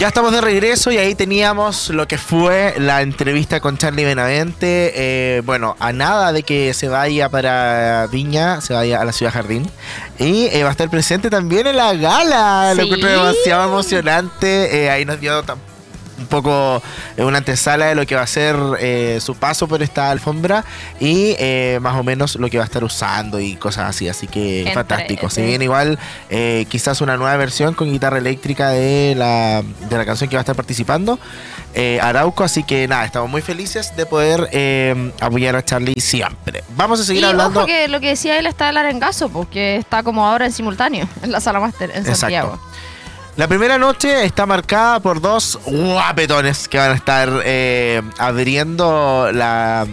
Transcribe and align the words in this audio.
Ya 0.00 0.08
estamos 0.08 0.32
de 0.32 0.40
regreso 0.40 0.90
y 0.90 0.96
ahí 0.96 1.14
teníamos 1.14 1.90
lo 1.90 2.08
que 2.08 2.16
fue 2.16 2.72
la 2.78 3.02
entrevista 3.02 3.60
con 3.60 3.76
Charlie 3.76 4.06
Benavente. 4.06 4.92
Eh, 4.94 5.42
bueno, 5.44 5.76
a 5.78 5.92
nada 5.92 6.32
de 6.32 6.42
que 6.42 6.72
se 6.72 6.88
vaya 6.88 7.28
para 7.28 8.06
Viña, 8.10 8.62
se 8.62 8.72
vaya 8.72 8.98
a 9.02 9.04
la 9.04 9.12
Ciudad 9.12 9.30
Jardín. 9.30 9.70
Y 10.18 10.46
eh, 10.46 10.62
va 10.62 10.70
a 10.70 10.72
estar 10.72 10.88
presente 10.88 11.28
también 11.28 11.66
en 11.66 11.76
la 11.76 11.92
gala. 11.92 12.72
Lo 12.72 12.80
Sí. 12.82 12.86
encuentro 12.88 13.10
demasiado 13.10 13.64
emocionante. 13.68 14.84
Eh, 14.84 14.88
ahí 14.90 15.04
nos 15.04 15.20
dio 15.20 15.42
un 16.20 16.26
poco 16.26 16.82
eh, 17.16 17.24
una 17.24 17.38
antesala 17.38 17.86
de 17.86 17.94
lo 17.94 18.06
que 18.06 18.14
va 18.14 18.22
a 18.22 18.26
ser 18.26 18.56
eh, 18.78 19.18
su 19.20 19.34
paso 19.34 19.66
por 19.66 19.82
esta 19.82 20.10
alfombra 20.10 20.64
y 21.00 21.34
eh, 21.38 21.78
más 21.80 21.96
o 21.96 22.04
menos 22.04 22.36
lo 22.36 22.48
que 22.48 22.58
va 22.58 22.64
a 22.64 22.66
estar 22.66 22.84
usando 22.84 23.40
y 23.40 23.56
cosas 23.56 23.88
así. 23.88 24.08
Así 24.08 24.26
que 24.26 24.70
fantástico. 24.72 25.30
Si 25.30 25.42
bien 25.42 25.62
igual 25.62 25.98
eh, 26.28 26.66
quizás 26.68 27.00
una 27.00 27.16
nueva 27.16 27.36
versión 27.36 27.74
con 27.74 27.90
guitarra 27.90 28.18
eléctrica 28.18 28.70
de 28.70 29.14
la, 29.16 29.62
de 29.88 29.96
la 29.98 30.04
canción 30.04 30.28
que 30.28 30.36
va 30.36 30.40
a 30.40 30.42
estar 30.42 30.56
participando 30.56 31.18
eh, 31.74 31.98
Arauco. 32.02 32.44
Así 32.44 32.62
que 32.62 32.88
nada, 32.88 33.04
estamos 33.04 33.30
muy 33.30 33.42
felices 33.42 33.94
de 33.96 34.06
poder 34.06 34.48
eh, 34.52 35.12
apoyar 35.20 35.56
a 35.56 35.64
Charlie 35.64 35.94
siempre. 36.00 36.64
Vamos 36.76 37.00
a 37.00 37.04
seguir 37.04 37.22
y 37.22 37.26
hablando. 37.26 37.60
ojo 37.60 37.66
que 37.66 37.88
lo 37.88 38.00
que 38.00 38.08
decía 38.08 38.38
él 38.38 38.46
está 38.46 38.70
el 38.70 38.76
arengazo, 38.76 39.28
porque 39.28 39.76
está 39.76 40.02
como 40.02 40.26
ahora 40.26 40.46
en 40.46 40.52
simultáneo 40.52 41.08
en 41.22 41.32
la 41.32 41.40
sala 41.40 41.60
máster 41.60 41.90
en 41.90 41.98
Exacto. 41.98 42.16
Santiago. 42.16 42.60
La 43.36 43.48
primera 43.48 43.78
noche 43.78 44.24
está 44.24 44.44
marcada 44.44 45.00
por 45.00 45.20
dos 45.20 45.58
guapetones 45.64 46.68
que 46.68 46.76
van 46.78 46.90
a 46.90 46.94
estar 46.94 47.30
eh, 47.44 48.02
abriendo 48.18 49.30
la, 49.32 49.86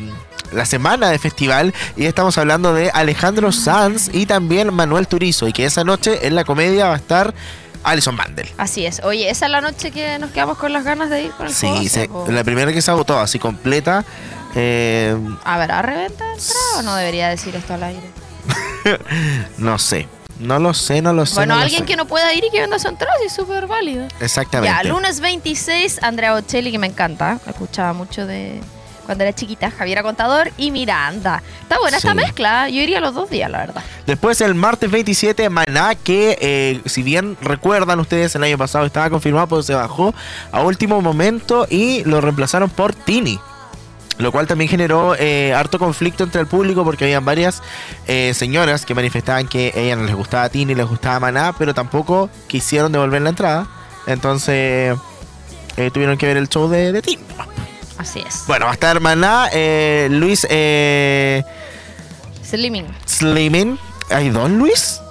la 0.51 0.65
semana 0.65 1.09
de 1.09 1.19
festival. 1.19 1.73
Y 1.95 2.05
estamos 2.05 2.37
hablando 2.37 2.73
de 2.73 2.89
Alejandro 2.93 3.51
Sanz 3.53 4.09
y 4.13 4.25
también 4.25 4.73
Manuel 4.73 5.07
Turizo. 5.07 5.47
Y 5.47 5.53
que 5.53 5.65
esa 5.65 5.83
noche 5.85 6.27
en 6.27 6.35
la 6.35 6.43
comedia 6.43 6.87
va 6.87 6.93
a 6.95 6.97
estar 6.97 7.33
Alison 7.83 8.15
Mandel. 8.15 8.49
Así 8.57 8.85
es. 8.85 9.01
Oye, 9.05 9.29
esa 9.29 9.45
es 9.45 9.51
la 9.51 9.61
noche 9.61 9.91
que 9.91 10.19
nos 10.19 10.31
quedamos 10.31 10.57
con 10.57 10.73
las 10.73 10.83
ganas 10.83 11.09
de 11.09 11.23
ir 11.23 11.31
con 11.31 11.47
el 11.47 11.53
Sí, 11.53 11.87
se- 11.87 12.09
la 12.27 12.43
primera 12.43 12.73
que 12.73 12.81
se 12.81 12.91
agotó 12.91 13.17
así 13.17 13.39
completa. 13.39 14.03
eh, 14.55 15.15
¿Habrá 15.45 15.81
reventa 15.83 16.25
de 16.25 16.31
entrada 16.33 16.79
o 16.79 16.81
no 16.81 16.95
debería 16.95 17.29
decir 17.29 17.55
esto 17.55 17.75
al 17.75 17.83
aire? 17.83 18.09
no 19.57 19.77
sé. 19.79 20.07
No 20.39 20.59
lo 20.59 20.73
sé, 20.73 21.01
no 21.01 21.13
lo 21.13 21.25
sé. 21.25 21.35
bueno, 21.35 21.55
no 21.55 21.61
alguien 21.61 21.81
sé. 21.81 21.85
que 21.85 21.95
no 21.95 22.05
pueda 22.05 22.33
ir 22.33 22.43
y 22.43 22.49
que 22.51 22.61
venda 22.61 22.77
su 22.79 22.87
entrada, 22.87 23.13
sí, 23.19 23.25
es 23.27 23.33
súper 23.33 23.67
válido. 23.67 24.07
Exactamente. 24.19 24.75
Ya, 24.83 24.89
lunes 24.89 25.19
26, 25.19 26.03
Andrea 26.03 26.33
Bocelli, 26.33 26.71
que 26.71 26.79
me 26.79 26.87
encanta. 26.87 27.39
La 27.45 27.51
escuchaba 27.51 27.93
mucho 27.93 28.25
de 28.25 28.61
cuando 29.07 29.23
era 29.23 29.33
chiquita, 29.33 29.71
Javiera 29.71 30.03
Contador 30.03 30.51
y 30.57 30.69
Miranda. 30.69 31.41
Está 31.61 31.79
buena 31.79 31.95
esta 31.95 32.13
mezcla. 32.13 32.67
Yo 32.69 32.81
iría 32.81 32.99
los 32.99 33.15
dos 33.15 33.29
días, 33.29 33.49
la 33.49 33.59
verdad. 33.59 33.81
Después 34.05 34.41
el 34.41 34.53
martes 34.53 34.91
27, 34.91 35.49
Maná, 35.49 35.95
que 35.95 36.37
eh, 36.41 36.81
si 36.85 37.03
bien 37.03 37.37
recuerdan 37.41 38.01
ustedes, 38.01 38.35
el 38.35 38.43
año 38.43 38.57
pasado 38.57 38.85
estaba 38.85 39.09
confirmado, 39.09 39.47
pero 39.47 39.63
se 39.63 39.73
bajó 39.73 40.13
a 40.51 40.61
último 40.61 41.01
momento 41.01 41.65
y 41.69 42.03
lo 42.03 42.19
reemplazaron 42.19 42.69
por 42.69 42.93
Tini. 42.93 43.39
Lo 44.17 44.31
cual 44.31 44.47
también 44.47 44.69
generó 44.69 45.15
eh, 45.15 45.53
harto 45.53 45.77
conflicto 45.77 46.23
entre 46.23 46.41
el 46.41 46.47
público 46.47 46.83
porque 46.83 47.03
habían 47.03 47.23
varias 47.23 47.61
eh, 48.07 48.33
señoras 48.33 48.85
que 48.85 48.95
manifestaban 48.95 49.47
que 49.47 49.71
a 49.75 49.79
ella 49.79 49.95
no 49.95 50.03
les 50.03 50.15
gustaba 50.15 50.49
Tini, 50.49 50.73
les 50.73 50.87
gustaba 50.87 51.19
Maná, 51.19 51.53
pero 51.57 51.73
tampoco 51.73 52.29
quisieron 52.47 52.91
devolver 52.91 53.21
la 53.21 53.29
entrada. 53.29 53.67
Entonces 54.07 54.97
eh, 55.77 55.91
tuvieron 55.93 56.17
que 56.17 56.25
ver 56.25 56.37
el 56.37 56.49
show 56.49 56.67
de, 56.67 56.91
de 56.91 57.01
Tini. 57.01 57.23
Así 57.97 58.19
es. 58.19 58.43
Bueno, 58.47 58.65
va 58.65 58.71
a 58.71 58.73
estar 58.73 58.99
Maná, 58.99 59.49
eh, 59.53 60.07
Luis 60.09 60.47
eh, 60.49 61.43
Slimming. 62.43 62.87
Slimin. 63.05 63.79
¿Hay 64.09 64.29
dos 64.29 64.49
Luis? 64.49 65.01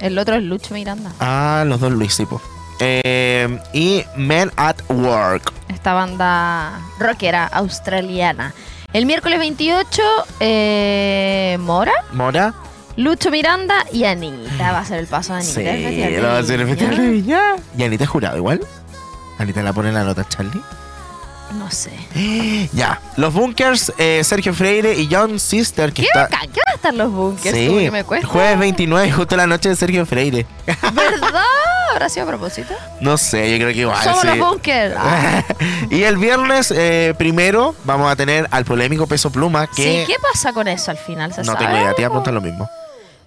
El 0.00 0.18
otro 0.18 0.34
es 0.34 0.42
Lucho 0.42 0.74
Miranda. 0.74 1.12
Ah, 1.20 1.64
los 1.66 1.80
dos 1.80 1.92
Luis, 1.92 2.16
tipo. 2.16 2.40
Eh, 2.80 3.58
y 3.72 4.04
Men 4.16 4.50
at 4.56 4.76
Work. 4.88 5.52
Esta 5.68 5.94
banda 5.94 6.80
rockera 6.98 7.46
australiana. 7.46 8.52
El 8.92 9.06
miércoles 9.06 9.38
28, 9.38 10.02
eh, 10.40 11.56
Mora, 11.60 11.92
Mora. 12.12 12.54
Lucho 12.96 13.30
Miranda 13.30 13.84
y 13.92 14.04
Anita. 14.04 14.72
Va 14.72 14.78
a 14.78 14.84
ser 14.84 15.00
el 15.00 15.06
paso 15.06 15.32
de 15.34 15.40
Anita. 15.40 15.54
Sí, 15.54 15.64
va 15.64 16.36
a 16.36 16.38
el. 16.38 16.66
Festival 16.68 16.96
de 16.96 17.08
Viña. 17.08 17.40
¿Y 17.76 17.82
Anita 17.82 18.04
es 18.04 18.10
jurado 18.10 18.36
igual? 18.36 18.60
Anita 19.38 19.62
la 19.62 19.72
pone 19.72 19.88
en 19.88 19.94
la 19.94 20.04
nota, 20.04 20.24
Charlie. 20.28 20.62
No 21.52 21.70
sé. 21.70 21.92
Ya. 22.72 23.00
Los 23.16 23.32
Bunkers, 23.32 23.92
eh, 23.98 24.22
Sergio 24.24 24.52
Freire 24.54 24.94
y 24.94 25.08
John 25.10 25.38
Sister, 25.38 25.92
que 25.92 26.02
¿Qué, 26.02 26.08
está. 26.08 26.28
¿Qué 26.28 26.60
van 26.66 26.72
a 26.72 26.74
estar 26.74 26.94
los 26.94 27.12
bunkers? 27.12 27.56
Sí, 27.56 27.68
que 27.68 27.90
me 27.90 28.04
cuesta. 28.04 28.26
jueves 28.26 28.58
29, 28.58 29.12
justo 29.12 29.36
la 29.36 29.46
noche 29.46 29.68
de 29.68 29.76
Sergio 29.76 30.04
Freire. 30.06 30.46
¿Verdad? 30.66 31.42
¿Habrá 31.92 32.08
sido 32.08 32.24
a 32.24 32.28
propósito? 32.28 32.74
No 33.00 33.16
sé, 33.16 33.50
yo 33.52 33.58
creo 33.58 33.72
que 33.72 33.80
igual. 33.80 34.02
Somos 34.02 34.22
sí. 34.22 34.26
los 34.26 34.38
bunkers. 34.38 34.96
Ah, 35.06 35.44
y 35.90 36.02
el 36.02 36.16
viernes 36.16 36.72
eh, 36.74 37.14
primero 37.16 37.74
vamos 37.84 38.10
a 38.10 38.16
tener 38.16 38.48
al 38.50 38.64
polémico 38.64 39.06
Peso 39.06 39.30
Pluma, 39.30 39.66
que 39.66 40.04
Sí, 40.06 40.12
¿qué 40.12 40.16
pasa 40.20 40.52
con 40.52 40.66
eso 40.66 40.90
al 40.90 40.96
final? 40.96 41.32
¿Se 41.32 41.42
no 41.42 41.52
sabe 41.52 41.58
tengo 41.58 41.76
idea, 41.76 41.92
te 41.94 42.02
iba 42.02 42.22
a 42.22 42.32
lo 42.32 42.40
mismo. 42.40 42.68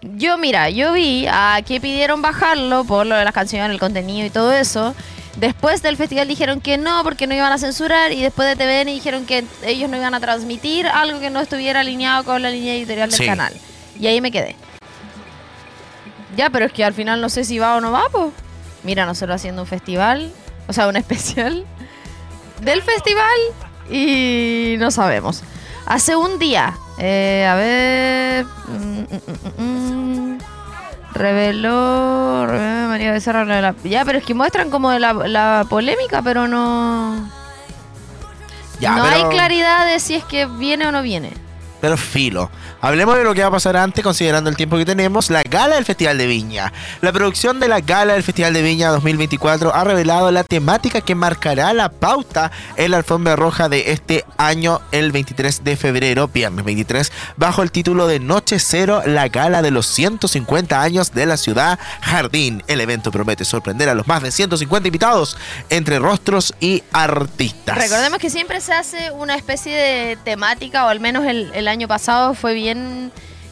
Yo, 0.02 0.38
mira, 0.38 0.70
yo 0.70 0.94
vi 0.94 1.26
a 1.28 1.62
que 1.66 1.80
pidieron 1.80 2.22
bajarlo 2.22 2.84
por 2.84 3.06
lo 3.06 3.16
de 3.16 3.26
las 3.26 3.34
canciones, 3.34 3.72
el 3.72 3.80
contenido 3.80 4.26
y 4.26 4.30
todo 4.30 4.54
eso. 4.54 4.96
Después 5.38 5.82
del 5.84 5.98
festival 5.98 6.28
dijeron 6.28 6.62
que 6.62 6.78
no, 6.78 7.04
porque 7.04 7.28
no 7.28 7.36
iban 7.36 7.52
a 7.52 7.58
censurar. 7.60 8.12
Y 8.12 8.22
después 8.22 8.48
de 8.50 8.56
TVN 8.56 8.88
dijeron 8.92 9.26
que 9.26 9.46
ellos 9.64 9.90
no 9.90 9.98
iban 9.98 10.14
a 10.16 10.20
transmitir 10.20 10.88
algo 10.88 11.20
que 11.20 11.30
no 11.30 11.40
estuviera 11.40 11.82
alineado 11.82 12.24
con 12.24 12.42
la 12.42 12.50
línea 12.50 12.74
editorial 12.76 13.10
del 13.10 13.20
Sí. 13.20 13.26
canal. 13.26 13.54
Y 14.00 14.08
ahí 14.08 14.20
me 14.20 14.32
quedé. 14.32 14.56
Ya, 16.36 16.50
pero 16.50 16.66
es 16.66 16.72
que 16.74 16.84
al 16.84 16.94
final 16.94 17.22
no 17.22 17.30
sé 17.30 17.44
si 17.44 17.60
va 17.60 17.76
o 17.76 17.82
no 17.82 17.92
va, 17.92 18.04
pues. 18.12 18.32
Mira, 18.84 19.06
nosotros 19.06 19.36
haciendo 19.36 19.62
un 19.64 19.68
festival, 19.68 20.32
o 20.68 20.74
sea, 20.74 20.88
un 20.88 20.96
especial 20.98 21.66
del 22.62 22.82
festival 22.82 23.38
y 23.92 24.76
no 24.80 24.90
sabemos. 24.92 25.44
Hace 25.86 26.16
un 26.16 26.38
día, 26.40 26.76
eh, 26.98 27.46
a 27.50 27.56
ver. 27.56 28.46
mm, 28.68 29.00
mm, 29.00 29.62
mm, 29.62 30.34
mm, 30.34 30.38
reveló. 31.18 32.46
reveló 32.48 32.88
María 32.90 33.12
Becerra 33.12 33.46
la- 33.46 33.76
Ya, 33.84 34.06
pero 34.06 34.20
es 34.20 34.24
que 34.26 34.34
muestran 34.34 34.70
como 34.70 34.92
la, 34.94 35.14
la 35.14 35.66
polémica, 35.70 36.22
pero 36.22 36.48
no. 36.48 37.30
Ya, 38.80 38.96
no 38.96 39.04
pero- 39.04 39.16
hay 39.16 39.24
claridad 39.36 39.86
de 39.88 40.00
si 40.00 40.16
es 40.16 40.24
que 40.24 40.46
viene 40.46 40.88
o 40.88 40.92
no 40.92 41.02
viene. 41.02 41.34
Filo. 41.96 42.52
Hablemos 42.82 43.16
de 43.18 43.24
lo 43.24 43.34
que 43.34 43.42
va 43.42 43.48
a 43.48 43.52
pasar 43.52 43.78
antes, 43.78 44.04
considerando 44.04 44.50
el 44.50 44.58
tiempo 44.58 44.78
que 44.78 44.86
tenemos. 44.86 45.30
La 45.30 45.44
gala 45.44 45.76
del 45.76 45.86
Festival 45.86 46.18
de 46.18 46.28
Viña. 46.28 46.74
La 47.02 47.12
producción 47.12 47.60
de 47.60 47.68
la 47.68 47.82
gala 47.82 48.14
del 48.14 48.24
Festival 48.24 48.54
de 48.54 48.64
Viña 48.64 48.90
2024 48.90 49.74
ha 49.74 49.84
revelado 49.84 50.32
la 50.32 50.44
temática 50.44 51.02
que 51.02 51.14
marcará 51.14 51.72
la 51.74 51.90
pauta 51.90 52.52
en 52.76 52.92
la 52.92 52.98
alfombra 52.98 53.36
roja 53.36 53.70
de 53.70 53.92
este 53.92 54.26
año, 54.38 54.82
el 54.92 55.12
23 55.12 55.64
de 55.64 55.78
febrero, 55.78 56.28
viernes 56.28 56.66
23, 56.66 57.12
bajo 57.36 57.62
el 57.62 57.72
título 57.72 58.08
de 58.08 58.20
Noche 58.20 58.58
Cero, 58.60 59.04
la 59.06 59.28
gala 59.28 59.62
de 59.62 59.70
los 59.70 59.86
150 59.86 60.82
años 60.82 61.14
de 61.14 61.28
la 61.28 61.38
ciudad 61.38 61.78
Jardín. 62.02 62.64
El 62.68 62.82
evento 62.82 63.12
promete 63.12 63.46
sorprender 63.46 63.90
a 63.90 63.94
los 63.94 64.08
más 64.08 64.24
de 64.24 64.32
150 64.32 64.88
invitados, 64.88 65.38
entre 65.70 66.00
rostros 66.00 66.56
y 66.60 66.84
artistas. 66.92 67.78
Recordemos 67.78 68.18
que 68.18 68.32
siempre 68.32 68.60
se 68.62 68.74
hace 68.74 69.12
una 69.12 69.36
especie 69.36 69.76
de 69.76 70.18
temática, 70.24 70.86
o 70.86 70.90
al 70.90 71.00
menos 71.00 71.26
el 71.28 71.68
año 71.68 71.77
pasado 71.86 72.34
fue 72.34 72.54
bien 72.54 73.12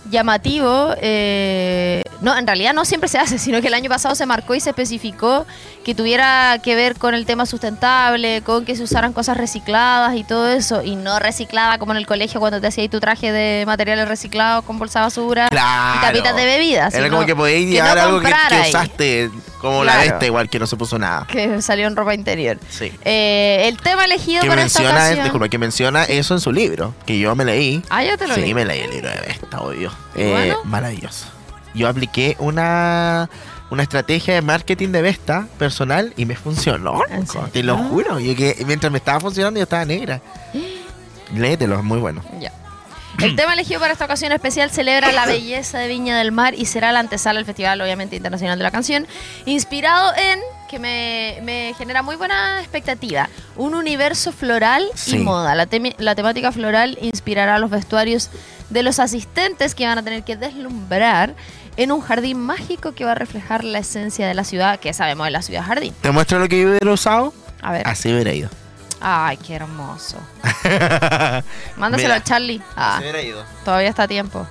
llamativo. 0.10 0.96
eh, 1.02 2.02
no, 2.22 2.36
en 2.38 2.48
realidad 2.48 2.74
no 2.74 2.86
siempre 2.86 3.10
se 3.10 3.18
hace, 3.20 3.38
sino 3.40 3.62
que 3.62 3.68
el 3.68 3.74
año 3.74 3.90
pasado 3.90 4.16
se 4.16 4.26
marcó 4.26 4.56
y 4.56 4.60
se 4.60 4.70
especificó 4.70 5.46
que 5.84 5.94
tuviera 5.94 6.58
que 6.64 6.74
ver 6.76 6.96
con 6.98 7.14
el 7.14 7.26
tema 7.26 7.46
sustentable, 7.46 8.42
con 8.42 8.66
que 8.66 8.76
se 8.76 8.84
usaran 8.84 9.14
cosas 9.14 9.38
recicladas 9.38 10.16
y 10.16 10.24
todo 10.24 10.48
eso, 10.50 10.82
y 10.82 10.96
no 10.96 11.20
reciclada 11.20 11.78
como 11.78 11.92
en 11.92 11.98
el 11.98 12.08
colegio 12.08 12.40
cuando 12.40 12.62
te 12.62 12.68
hacías 12.68 12.90
tu 12.90 13.00
traje 13.00 13.32
de 13.32 13.66
materiales 13.66 14.08
reciclados 14.08 14.64
con 14.66 14.80
bolsa 14.80 15.02
basura 15.02 15.48
Claro. 15.50 16.00
y 16.00 16.02
tapitas 16.02 16.36
de 16.36 16.46
bebidas. 16.46 16.94
Era 16.94 17.10
como 17.10 17.26
que 17.26 17.36
podéis 17.36 17.66
que 17.68 17.74
llevar 17.74 17.98
no 17.98 18.04
algo 18.04 18.20
que, 18.22 18.34
usaste, 18.70 19.30
como 19.62 19.84
la 19.84 19.98
de 20.00 20.08
esta, 20.08 20.26
igual 20.26 20.50
que 20.50 20.60
no 20.60 20.68
se 20.68 20.76
puso 20.78 21.00
nada. 21.00 21.26
que 21.28 21.62
salió 21.62 21.88
en 21.88 21.96
ropa 21.96 22.14
interior. 22.14 22.58
Sí. 22.70 22.92
Eh, 23.04 23.66
el 23.68 23.78
tema 23.78 24.06
elegido 24.06 24.42
Que 24.42 24.48
para 24.48 24.64
esta 24.64 24.80
menciona, 24.80 25.00
ocasión... 25.04 25.24
disculpa, 25.24 25.50
que 25.50 25.58
menciona 25.58 26.04
eso 26.04 26.34
en 26.36 26.40
su 26.40 26.52
libro, 26.52 26.94
que 27.06 27.18
yo 27.20 27.36
me 27.36 27.46
leí. 27.46 27.82
Ah, 27.90 28.04
ya 28.04 28.18
te 28.18 28.28
lo 28.28 28.36
sí, 28.36 28.42
vi. 28.42 28.54
me 28.54 28.66
leí 28.66 28.82
el 28.82 28.92
libro 28.92 29.10
de 29.10 29.20
Vesta, 29.22 29.62
obvio. 29.62 29.92
¿Y 30.16 30.22
Eh, 30.22 30.30
bueno? 30.32 30.58
Maravilloso. 30.66 31.26
Yo 31.74 31.90
apliqué 31.90 32.36
una, 32.40 33.30
una 33.70 33.84
estrategia 33.84 34.34
de 34.36 34.42
marketing 34.42 34.90
de 34.90 35.02
Vesta 35.02 35.48
personal 35.58 36.14
y 36.16 36.26
me 36.26 36.36
funcionó. 36.36 37.02
Te 37.52 37.64
lo 37.64 37.78
juro. 37.78 38.20
Yo 38.20 38.36
que 38.36 38.64
mientras 38.66 38.92
me 38.92 39.00
estaba 39.00 39.20
funcionando 39.20 39.60
yo 39.60 39.64
estaba 39.64 39.84
negra. 39.86 40.22
Léetelo, 41.36 41.78
es 41.78 41.84
muy 41.84 42.00
bueno. 42.00 42.22
Ya. 42.40 42.52
El 43.22 43.36
tema 43.36 43.54
elegido 43.54 43.80
para 43.80 43.94
esta 43.94 44.06
ocasión 44.06 44.32
especial 44.32 44.70
celebra 44.70 45.12
la 45.12 45.26
belleza 45.26 45.80
de 45.80 45.88
Viña 45.88 46.18
del 46.18 46.32
Mar 46.32 46.54
y 46.54 46.66
será 46.66 46.92
la 46.92 47.00
antesala 47.00 47.38
del 47.40 47.46
Festival, 47.46 47.80
obviamente, 47.82 48.16
Internacional 48.16 48.58
de 48.58 48.64
la 48.64 48.72
Canción, 48.72 49.08
inspirado 49.46 50.12
en, 50.16 50.40
que 50.70 50.80
me, 50.80 51.40
me 51.44 51.74
genera 51.78 52.02
muy 52.02 52.18
buena 52.18 52.60
expectativa, 52.60 53.30
un 53.56 53.74
universo 53.74 54.32
floral 54.32 54.86
Sí. 54.96 55.16
y 55.16 55.20
moda. 55.20 55.56
La, 55.56 55.68
temi- 55.68 55.96
la 55.98 56.14
temática 56.16 56.52
floral 56.52 56.98
inspirará 57.02 57.58
los 57.58 57.70
vestuarios 57.70 58.30
de 58.70 58.84
los 58.84 59.00
asistentes 59.00 59.76
que 59.76 59.86
van 59.88 59.98
a 59.98 60.04
tener 60.04 60.24
que 60.24 60.36
deslumbrar 60.36 61.34
en 61.78 61.92
un 61.92 62.02
jardín 62.02 62.40
mágico 62.40 62.94
que 62.94 63.06
va 63.06 63.12
a 63.14 63.16
reflejar 63.16 63.64
la 63.64 63.80
esencia 63.80 64.28
de 64.28 64.34
la 64.34 64.44
ciudad, 64.44 64.80
que 64.80 64.94
sabemos 64.94 65.28
es 65.28 65.34
la 65.34 65.42
ciudad 65.42 65.64
jardín. 65.64 65.94
¿Te 66.02 66.12
muestro 66.12 66.40
lo 66.40 66.48
que 66.48 66.62
yo 66.62 66.70
hubiera 66.70 66.92
usado? 66.92 67.34
A 67.62 67.72
ver. 67.72 67.88
Así 67.88 68.12
hubiera 68.14 68.34
ido. 68.34 68.50
Ay, 69.08 69.38
qué 69.38 69.54
hermoso. 69.54 70.18
Mándaselo 71.78 72.10
Mira. 72.10 72.16
a 72.16 72.24
Charlie. 72.24 72.60
Ah, 72.76 72.94
Así 72.96 73.04
hubiera 73.04 73.22
ido. 73.22 73.44
todavía 73.64 73.90
está 73.90 74.04
a 74.04 74.08
tiempo. 74.08 74.48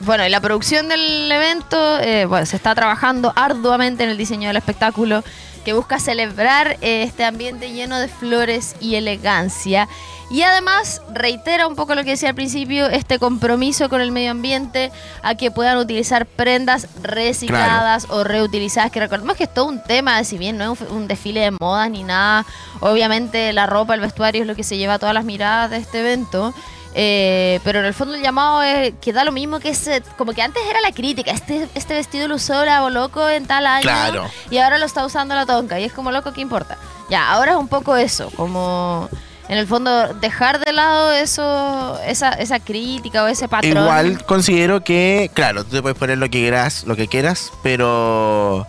Bueno, 0.00 0.26
y 0.26 0.30
la 0.30 0.40
producción 0.40 0.88
del 0.88 1.30
evento, 1.30 2.00
eh, 2.00 2.24
bueno, 2.24 2.44
se 2.44 2.56
está 2.56 2.74
trabajando 2.74 3.32
arduamente 3.36 4.02
en 4.02 4.10
el 4.10 4.16
diseño 4.16 4.48
del 4.48 4.56
espectáculo 4.56 5.22
que 5.64 5.72
busca 5.72 5.98
celebrar 5.98 6.78
eh, 6.80 7.02
este 7.02 7.24
ambiente 7.24 7.72
lleno 7.72 7.98
de 7.98 8.08
flores 8.08 8.76
y 8.80 8.94
elegancia. 8.94 9.88
Y 10.30 10.42
además 10.42 11.02
reitera 11.12 11.66
un 11.66 11.74
poco 11.74 11.96
lo 11.96 12.04
que 12.04 12.10
decía 12.10 12.28
al 12.28 12.36
principio, 12.36 12.86
este 12.86 13.18
compromiso 13.18 13.88
con 13.88 14.00
el 14.00 14.12
medio 14.12 14.30
ambiente, 14.30 14.92
a 15.22 15.34
que 15.34 15.50
puedan 15.50 15.76
utilizar 15.78 16.24
prendas 16.24 16.86
recicladas 17.02 18.06
o 18.10 18.22
reutilizadas, 18.22 18.92
que 18.92 19.00
recordemos 19.00 19.36
que 19.36 19.44
es 19.44 19.52
todo 19.52 19.66
un 19.66 19.82
tema, 19.82 20.22
si 20.22 20.38
bien 20.38 20.56
no 20.56 20.72
es 20.72 20.80
un, 20.82 20.96
un 20.98 21.08
desfile 21.08 21.40
de 21.40 21.50
modas 21.50 21.90
ni 21.90 22.04
nada, 22.04 22.46
obviamente 22.78 23.52
la 23.52 23.66
ropa, 23.66 23.94
el 23.94 24.00
vestuario 24.00 24.42
es 24.42 24.46
lo 24.46 24.54
que 24.54 24.62
se 24.62 24.76
lleva 24.76 25.00
todas 25.00 25.14
las 25.14 25.24
miradas 25.24 25.70
de 25.70 25.78
este 25.78 25.98
evento. 25.98 26.54
Eh, 26.94 27.60
pero 27.62 27.78
en 27.78 27.84
el 27.84 27.94
fondo 27.94 28.14
el 28.14 28.22
llamado 28.22 28.62
es 28.62 28.92
que 29.00 29.12
da 29.12 29.22
lo 29.24 29.30
mismo 29.30 29.60
que 29.60 29.68
ese, 29.70 30.02
como 30.18 30.32
que 30.32 30.42
antes 30.42 30.60
era 30.68 30.80
la 30.80 30.90
crítica, 30.90 31.30
este, 31.30 31.68
este 31.76 31.94
vestido 31.94 32.26
lo 32.26 32.34
usó 32.34 32.60
Bravo 32.62 32.90
Loco 32.90 33.28
en 33.28 33.46
tal 33.46 33.64
año 33.66 33.82
Claro. 33.82 34.26
y 34.50 34.58
ahora 34.58 34.76
lo 34.78 34.86
está 34.86 35.06
usando 35.06 35.34
la 35.36 35.46
tonca 35.46 35.78
y 35.78 35.84
es 35.84 35.92
como 35.92 36.10
loco, 36.10 36.32
¿qué 36.32 36.40
importa? 36.40 36.78
Ya, 37.08 37.30
ahora 37.30 37.52
es 37.52 37.58
un 37.58 37.68
poco 37.68 37.94
eso, 37.94 38.30
como 38.36 39.08
en 39.48 39.58
el 39.58 39.68
fondo 39.68 40.14
dejar 40.14 40.58
de 40.64 40.72
lado 40.72 41.12
eso, 41.12 41.98
esa, 42.06 42.30
esa 42.32 42.58
crítica 42.58 43.22
o 43.22 43.28
ese 43.28 43.46
patrón. 43.48 43.70
Igual 43.84 44.24
considero 44.26 44.82
que, 44.82 45.30
claro, 45.32 45.62
tú 45.64 45.70
te 45.76 45.82
puedes 45.82 45.96
poner 45.98 46.18
lo 46.18 46.26
que 46.26 46.40
quieras, 46.40 46.84
lo 46.88 46.96
que 46.96 47.06
quieras, 47.06 47.52
pero 47.62 48.66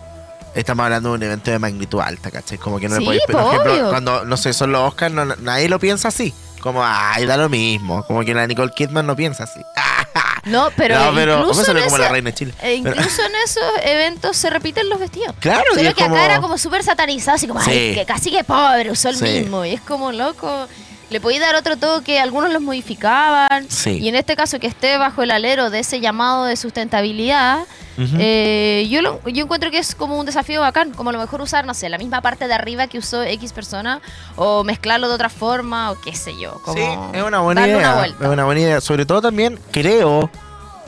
estamos 0.54 0.84
hablando 0.84 1.08
de 1.10 1.14
un 1.16 1.22
evento 1.24 1.50
de 1.50 1.58
magnitud 1.58 2.00
alta, 2.00 2.30
¿cachai? 2.30 2.58
Como 2.58 2.78
que 2.78 2.88
no 2.88 2.96
Sí, 2.96 3.00
le 3.00 3.06
podéis, 3.06 3.22
por 3.26 3.40
po, 3.42 3.48
ejemplo, 3.50 3.72
obvio. 3.74 3.90
cuando, 3.90 4.24
no 4.24 4.36
sé, 4.36 4.52
son 4.52 4.70
los 4.70 4.82
Oscars, 4.88 5.12
no- 5.12 5.24
nadie 5.24 5.68
lo 5.68 5.78
piensa 5.80 6.08
así. 6.08 6.32
Como, 6.62 6.82
ay, 6.82 7.26
da 7.26 7.36
lo 7.36 7.48
mismo. 7.50 8.02
Como 8.06 8.24
que 8.24 8.32
la 8.32 8.46
Nicole 8.46 8.72
Kidman 8.74 9.06
no 9.06 9.14
piensa 9.14 9.44
así. 9.44 9.60
No, 10.44 10.70
pero, 10.76 10.98
no, 10.98 11.14
pero 11.14 11.38
incluso, 11.38 11.60
en 11.70 11.84
como 11.84 11.98
la 11.98 12.04
esa- 12.06 12.12
reina 12.12 12.30
de 12.30 12.34
Chile. 12.34 12.52
eh, 12.62 12.80
Pero- 12.82 12.96
incluso 12.96 13.22
en 13.24 13.32
esos 13.44 13.62
eventos 13.84 14.36
se 14.36 14.50
repiten 14.50 14.88
los 14.88 14.98
vestidos. 14.98 15.36
claro, 15.38 15.62
Solo 15.72 15.94
que 15.94 16.02
como... 16.02 16.16
acá 16.16 16.24
era 16.24 16.40
como 16.40 16.58
súper 16.58 16.82
satanizado, 16.82 17.36
así 17.36 17.46
como, 17.46 17.60
Sí. 17.62 17.70
ay, 17.70 17.94
que 17.94 18.04
casi 18.04 18.32
que 18.32 18.42
pobre, 18.42 18.90
usó 18.90 19.10
el 19.10 19.16
Sí. 19.18 19.24
mismo. 19.24 19.64
Y 19.64 19.74
es 19.74 19.80
como 19.82 20.10
loco. 20.10 20.66
Le 21.10 21.20
podía 21.20 21.38
dar 21.38 21.54
otro 21.54 21.76
toque, 21.76 22.18
algunos 22.18 22.52
los 22.52 22.60
modificaban. 22.60 23.70
Sí. 23.70 23.98
Y 24.00 24.08
en 24.08 24.16
este 24.16 24.34
caso, 24.34 24.58
que 24.58 24.66
esté 24.66 24.98
bajo 24.98 25.22
el 25.22 25.30
alero 25.30 25.70
de 25.70 25.78
ese 25.78 26.00
llamado 26.00 26.44
de 26.46 26.56
sustentabilidad, 26.56 27.60
Eh, 27.98 28.86
yo, 28.90 29.02
lo- 29.02 29.20
yo 29.28 29.44
encuentro 29.44 29.70
que 29.70 29.78
es 29.78 29.94
como 29.94 30.18
un 30.18 30.26
desafío 30.26 30.60
bacán. 30.60 30.92
Como 30.92 31.10
a 31.10 31.12
lo 31.12 31.18
mejor 31.18 31.40
usar, 31.42 31.64
no 31.66 31.74
sé, 31.74 31.88
la 31.88 31.98
misma 31.98 32.20
parte 32.22 32.48
de 32.48 32.54
arriba 32.54 32.86
que 32.86 32.98
usó 32.98 33.22
X 33.22 33.52
persona, 33.52 34.00
o 34.36 34.64
mezclarlo 34.64 35.08
de 35.08 35.14
otra 35.14 35.28
forma, 35.28 35.90
o 35.90 36.00
qué 36.00 36.14
sé 36.14 36.32
yo. 36.38 36.60
Como 36.64 36.76
Sí, 36.78 36.84
es 37.12 37.22
una 37.22 37.40
buena 37.40 37.66
idea. 37.66 37.78
Una 37.78 38.06
es 38.06 38.28
una 38.32 38.44
buena 38.44 38.60
idea. 38.60 38.80
Sobre 38.80 39.04
todo 39.06 39.20
también 39.22 39.58
creo, 39.70 40.30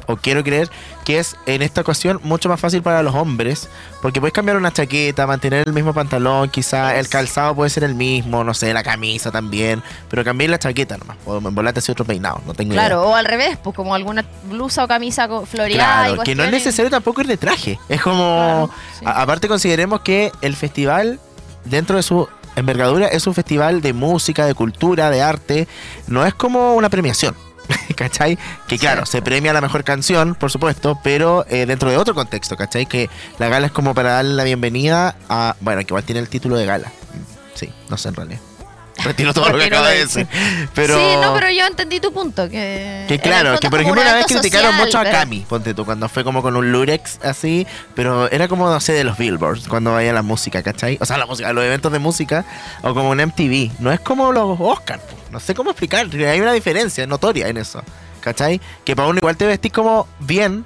o 0.07 0.17
quiero 0.17 0.43
creer, 0.45 0.71
que 1.05 1.19
es 1.19 1.37
en 1.47 1.63
esta 1.63 1.81
ocasión 1.83 2.21
mucho 2.23 2.49
más 2.49 2.61
fácil 2.61 2.83
para 2.83 3.03
los 3.03 3.15
hombres, 3.15 3.69
porque 4.03 4.21
puedes 4.21 4.33
cambiar 4.33 4.57
una 4.57 4.73
chaqueta, 4.73 5.27
mantener 5.27 5.67
el 5.67 5.73
mismo 5.73 5.93
pantalón, 5.95 6.49
quizá 6.51 6.99
el 6.99 7.09
calzado 7.09 7.55
puede 7.55 7.71
ser 7.71 7.85
el 7.85 7.95
mismo, 7.95 8.45
no 8.45 8.55
sé, 8.55 8.73
la 8.75 8.83
camisa 8.83 9.31
también, 9.31 9.83
pero 10.11 10.25
cambiar 10.25 10.51
la 10.51 10.59
chaqueta 10.59 10.97
nomás, 10.99 11.17
o 11.27 11.39
en 11.39 11.55
volante 11.55 11.79
hacer 11.81 11.93
otro 11.93 12.05
peinado, 12.05 12.41
no 12.47 12.55
tengo 12.55 12.73
idea. 12.75 12.87
Claro, 12.87 13.03
o 13.09 13.15
al 13.15 13.25
revés, 13.25 13.57
pues 13.63 13.75
como 13.75 13.95
alguna 13.95 14.25
blusa 14.49 14.85
o 14.85 14.89
camisa 14.89 15.29
floreada. 15.47 16.09
y 16.09 16.13
Claro, 16.13 16.23
que 16.23 16.35
no 16.35 16.45
es 16.45 16.51
necesario 16.51 16.91
tampoco 16.91 17.21
ir 17.23 17.27
de 17.27 17.37
traje. 17.37 17.79
Es 17.89 18.01
como. 18.03 18.69
Claro, 18.69 18.71
sí. 18.99 19.05
a- 19.07 19.23
aparte, 19.23 19.49
consideremos 19.49 20.01
que 20.01 20.33
el 20.41 20.55
festival, 20.57 21.19
dentro 21.65 21.97
de 21.97 22.03
su 22.03 22.29
envergadura, 22.57 23.09
es 23.09 23.27
un 23.27 23.35
festival 23.35 23.81
de 23.81 23.93
música, 23.93 24.47
de 24.47 24.55
cultura, 24.55 25.11
de 25.11 25.23
arte. 25.23 25.67
No 26.07 26.25
es 26.25 26.35
como 26.35 26.75
una 26.75 26.89
premiación. 26.89 27.35
¿Cachai? 27.97 28.39
Que 28.67 28.79
claro, 28.79 29.07
se 29.07 29.23
premia 29.23 29.53
la 29.53 29.61
mejor 29.61 29.85
canción, 29.85 30.35
por 30.35 30.51
supuesto, 30.51 30.99
pero 31.03 31.47
eh, 31.49 31.67
dentro 31.67 31.91
de 31.91 31.97
otro 31.97 32.15
contexto, 32.15 32.57
¿cachai? 32.57 32.87
Que 32.87 33.09
la 33.39 33.49
gala 33.49 33.67
es 33.67 33.73
como 33.73 33.95
para 33.95 34.13
darle 34.13 34.35
la 34.35 34.45
bienvenida 34.45 35.17
a. 35.29 35.57
Bueno, 35.61 35.81
que 35.81 35.89
igual 35.89 36.05
tiene 36.05 36.21
el 36.21 36.29
título 36.29 36.57
de 36.57 36.67
gala. 36.67 36.93
Sí, 37.55 37.73
no 37.89 37.97
sé 37.97 38.09
en 38.09 38.15
realidad. 38.15 38.41
Retiro 39.05 39.33
todo 39.35 39.51
lo 39.51 39.59
que 39.59 39.71
lo 39.71 39.83
de 39.85 39.99
decir. 39.99 40.27
Pero, 40.75 40.97
Sí, 40.99 41.17
no, 41.21 41.35
pero 41.35 41.51
yo 41.51 41.67
entendí 41.67 42.01
tu 42.01 42.13
punto. 42.13 42.49
Que, 42.49 43.05
que 43.09 43.19
claro, 43.19 43.59
que 43.61 43.71
por 43.71 43.81
ejemplo 43.81 44.01
un 44.03 44.09
una 44.09 44.17
vez 44.17 44.27
criticaron 44.27 44.71
social, 44.73 44.85
mucho 44.87 44.99
a 44.99 45.03
pero- 45.03 45.17
Cami, 45.19 45.41
ponte 45.49 45.75
tú, 45.75 45.85
cuando 45.85 46.09
fue 46.09 46.25
como 46.25 46.43
con 46.43 46.57
un 46.57 46.73
Lurex 46.73 47.19
así, 47.23 47.67
pero 47.95 48.31
era 48.31 48.49
como, 48.49 48.69
no 48.69 48.81
sé, 48.81 48.93
de 48.93 49.05
los 49.05 49.17
Billboards, 49.19 49.69
cuando 49.69 49.93
vaya 49.93 50.13
la 50.13 50.23
música, 50.23 50.63
¿cachai? 50.63 50.99
O 51.01 51.07
sea, 51.07 51.19
la 51.19 51.27
música, 51.27 51.53
los 51.53 51.65
eventos 51.65 51.93
de 51.93 51.99
música, 51.99 52.45
o 52.83 52.95
como 52.95 53.11
un 53.11 53.19
MTV, 53.21 53.71
no 53.81 53.93
es 53.93 54.01
como 54.01 54.33
los 54.33 54.59
Oscars, 54.61 55.03
no 55.31 55.41
sé 55.41 55.55
cómo 55.55 55.71
explicar, 55.71 56.07
hay 56.15 56.41
una 56.41 56.53
diferencia 56.53 57.07
notoria 57.07 57.49
en 57.49 57.57
eso, 57.57 57.83
¿cachai? 58.21 58.61
Que 58.85 58.95
para 58.97 59.09
uno 59.09 59.19
igual 59.19 59.37
te 59.37 59.47
vestís 59.47 59.73
como 59.73 60.07
bien, 60.21 60.65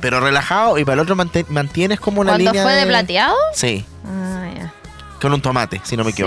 pero 0.00 0.20
relajado, 0.20 0.78
y 0.78 0.84
para 0.84 0.94
el 0.94 1.00
otro 1.00 1.16
mantienes 1.48 2.00
como 2.00 2.20
una 2.22 2.32
¿Cuando 2.32 2.50
línea 2.50 2.62
fue 2.64 2.72
de 2.74 2.86
plateado? 2.86 3.36
Sí, 3.54 3.84
Ah, 4.04 4.48
ya. 4.56 4.72
con 5.20 5.32
un 5.32 5.40
tomate, 5.40 5.80
si 5.84 5.96
no 5.96 6.04
me 6.04 6.12
Sí. 6.12 6.22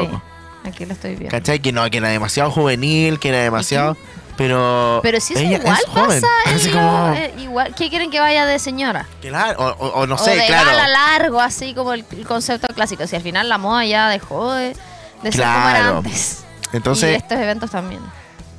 Aquí 0.65 0.85
lo 0.85 0.93
estoy 0.93 1.11
viendo. 1.15 1.29
¿Cachai? 1.29 1.59
Que 1.59 1.71
no, 1.71 1.89
que 1.89 1.97
era 1.97 2.09
demasiado 2.09 2.51
juvenil, 2.51 3.19
que 3.19 3.29
era 3.29 3.39
demasiado... 3.39 3.95
Pero, 4.37 4.99
Pero 5.01 5.21
si 5.21 5.33
ella 5.37 5.59
igual 5.59 5.77
es 5.81 5.85
joven. 5.89 6.21
pasa. 6.21 6.27
Así 6.55 6.69
como, 6.69 7.13
eh, 7.15 7.33
igual, 7.39 7.73
¿Qué 7.73 7.89
quieren 7.89 8.11
que 8.11 8.19
vaya 8.19 8.45
de 8.45 8.59
señora? 8.59 9.07
Claro, 9.21 9.57
o, 9.57 9.85
o- 9.85 9.89
o 10.01 10.07
no 10.07 10.15
o 10.15 10.17
sé, 10.17 10.31
de 10.35 10.45
claro. 10.45 10.65
gala 10.71 10.89
largo, 10.89 11.39
así 11.39 11.73
como 11.73 11.93
el, 11.93 12.03
el 12.11 12.25
concepto 12.27 12.67
clásico. 12.75 13.07
Si 13.07 13.15
al 13.15 13.21
final 13.21 13.47
la 13.47 13.57
moda 13.57 13.85
ya 13.85 14.09
dejó 14.09 14.51
de, 14.51 14.75
de 15.23 15.31
ser 15.31 15.41
como 15.45 15.69
era 15.69 15.79
Claro. 15.79 15.97
antes. 15.99 16.43
y 16.73 16.75
Entonces, 16.75 17.15
estos 17.15 17.37
eventos 17.39 17.71
también. 17.71 18.01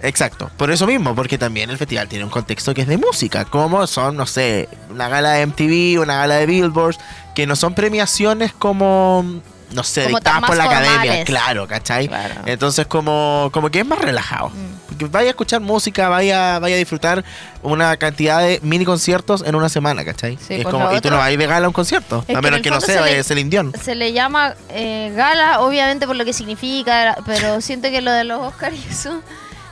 exacto. 0.01 0.51
Por 0.57 0.71
eso 0.71 0.87
mismo, 0.87 1.15
porque 1.15 1.37
también 1.37 1.69
el 1.69 1.77
festival 1.77 2.09
tiene 2.09 2.25
un 2.25 2.31
contexto 2.31 2.73
que 2.73 2.81
es 2.81 2.87
de 2.89 2.97
música, 2.97 3.45
como 3.45 3.87
son, 3.87 4.17
no 4.17 4.25
sé, 4.25 4.71
una 4.89 5.09
gala 5.11 5.33
de 5.33 5.45
MTV, 5.47 6.01
una 6.01 6.17
gala 6.17 6.37
de 6.37 6.47
Billboard, 6.47 6.97
que 7.35 7.47
no 7.47 7.55
son 7.55 7.75
premiaciones 7.75 8.55
como, 8.55 9.27
no 9.73 9.83
sé, 9.83 10.05
Como 10.05 10.19
dictadas 10.19 10.43
por 10.45 10.57
la 10.57 10.65
academia, 10.65 11.25
claro, 11.25 11.67
¿cachai? 11.67 12.09
Claro. 12.09 12.35
Entonces 12.47 12.87
como, 12.87 13.51
como 13.53 13.71
que 13.71 13.81
es 13.81 13.87
más 13.87 13.99
relajado. 13.99 14.51
Mm. 14.51 14.77
Porque 14.87 15.05
vaya 15.07 15.29
a 15.29 15.31
escuchar 15.31 15.61
música, 15.61 16.09
vaya, 16.09 16.59
vaya 16.59 16.77
a 16.77 16.79
disfrutar 16.79 17.25
una 17.63 17.97
cantidad 17.97 18.41
de 18.41 18.61
mini 18.63 18.85
conciertos 18.85 19.43
en 19.45 19.55
una 19.55 19.69
semana, 19.69 20.05
¿cachai? 20.05 20.37
Sí, 20.37 20.55
es 20.55 20.63
pues 20.63 20.73
como, 20.73 20.93
y 20.95 21.01
tú 21.01 21.11
no 21.11 21.17
vas 21.19 21.27
a 21.27 21.33
ir 21.33 21.39
de 21.39 21.47
gala 21.47 21.67
a 21.67 21.69
un 21.69 21.73
concierto, 21.75 22.25
Es 22.29 22.37
a 22.37 22.41
menos 22.41 22.59
en 22.59 22.63
que 22.63 22.71
no 22.71 22.81
sea, 22.81 22.95
se 22.95 23.01
vaya 23.01 23.15
le- 23.15 23.21
a 23.21 23.25
Celine 23.25 23.51
Dion. 23.51 23.73
Se 23.83 23.95
le 23.95 24.13
llama 24.13 24.55
eh, 24.71 25.13
gala, 25.17 25.61
obviamente 25.61 26.07
por 26.07 26.17
lo 26.17 26.25
que 26.25 26.33
significa, 26.33 27.17
pero 27.27 27.61
siento 27.61 27.89
que 27.91 28.01
lo 28.01 28.13
de 28.13 28.25
los 28.25 28.41
Oscars 28.41 28.77
y 28.77 28.89
eso 28.89 29.21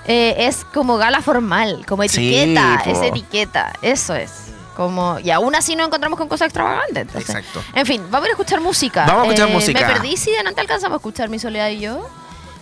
eh, 0.06 0.34
es 0.38 0.64
como 0.74 0.96
gala 0.96 1.22
formal, 1.22 1.86
como 1.86 2.02
etiqueta, 2.02 2.82
es 2.84 2.98
etiqueta, 2.98 3.72
eso 3.80 4.14
es. 4.14 4.30
Como, 4.76 5.18
y 5.20 5.30
aún 5.30 5.54
así 5.54 5.76
nos 5.76 5.86
encontramos 5.86 6.18
con 6.18 6.28
cosas 6.28 6.46
extravagantes. 6.46 6.96
entonces. 6.96 7.28
Exacto. 7.34 7.62
En 7.74 7.86
fin, 7.86 8.02
vamos 8.10 8.24
a 8.24 8.28
ir 8.28 8.30
a 8.30 8.34
escuchar 8.34 8.60
música. 8.60 9.04
Vamos 9.06 9.22
a 9.22 9.26
escuchar 9.30 9.48
Eh, 9.48 9.52
música. 9.52 9.86
Me 9.86 9.94
perdí 9.94 10.16
si 10.16 10.30
delante 10.32 10.60
alcanzamos 10.60 10.96
a 10.96 10.98
escuchar 10.98 11.28
Mi 11.28 11.38
Soledad 11.38 11.68
y 11.68 11.80
yo. 11.80 12.08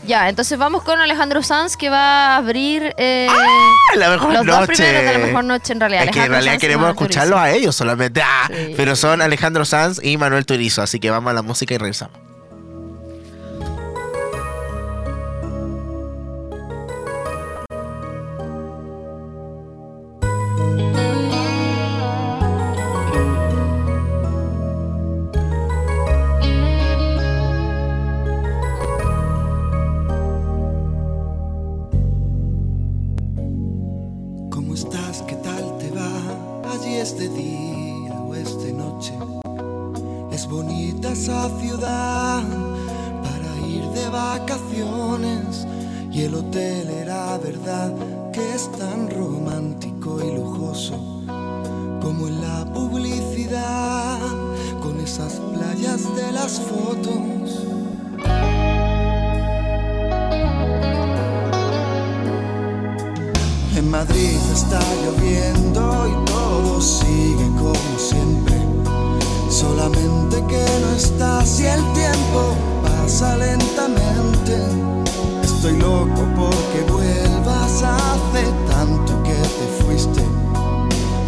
Ya, 0.04 0.28
entonces 0.28 0.58
vamos 0.58 0.82
con 0.82 1.00
Alejandro 1.00 1.44
Sanz 1.44 1.76
que 1.76 1.88
va 1.88 2.34
a 2.34 2.36
abrir 2.38 2.92
eh, 2.96 3.28
¡Ah, 3.30 3.96
La 3.96 4.10
mejor 4.10 4.32
los 4.32 4.44
noche. 4.44 4.58
dos 4.58 4.66
primeros 4.66 5.04
de 5.04 5.12
la 5.12 5.18
mejor 5.26 5.44
noche 5.44 5.72
en 5.72 5.78
realidad. 5.80 6.04
Es 6.04 6.10
que 6.10 6.24
en 6.24 6.30
realidad 6.32 6.52
Sanz 6.54 6.60
queremos 6.60 6.88
escucharlos 6.88 7.38
a 7.38 7.50
ellos 7.52 7.76
solamente. 7.76 8.20
¡Ah! 8.20 8.48
Sí. 8.48 8.74
Pero 8.76 8.96
son 8.96 9.22
Alejandro 9.22 9.64
Sanz 9.64 10.00
y 10.02 10.16
Manuel 10.16 10.44
Turizo. 10.44 10.82
Así 10.82 10.98
que 10.98 11.08
vamos 11.10 11.30
a 11.30 11.34
la 11.34 11.42
música 11.42 11.74
y 11.74 11.78
regresamos. 11.78 12.18
Madrid 64.04 64.40
está 64.52 64.80
lloviendo 65.04 66.08
y 66.08 66.24
todo 66.24 66.80
sigue 66.80 67.48
como 67.56 67.96
siempre. 67.96 68.56
Solamente 69.48 70.44
que 70.48 70.64
no 70.80 70.90
estás 70.96 71.60
y 71.60 71.66
el 71.66 71.80
tiempo 71.92 72.56
pasa 72.82 73.36
lentamente. 73.36 74.56
Estoy 75.44 75.76
loco 75.76 76.20
porque 76.34 76.92
vuelvas 76.92 77.84
hace 77.84 78.42
tanto 78.68 79.22
que 79.22 79.38
te 79.58 79.84
fuiste. 79.84 80.22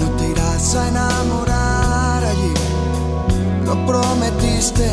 No 0.00 0.06
te 0.16 0.30
irás 0.30 0.74
a 0.74 0.88
enamorar 0.88 2.24
allí, 2.24 2.54
lo 3.66 3.86
prometiste. 3.86 4.90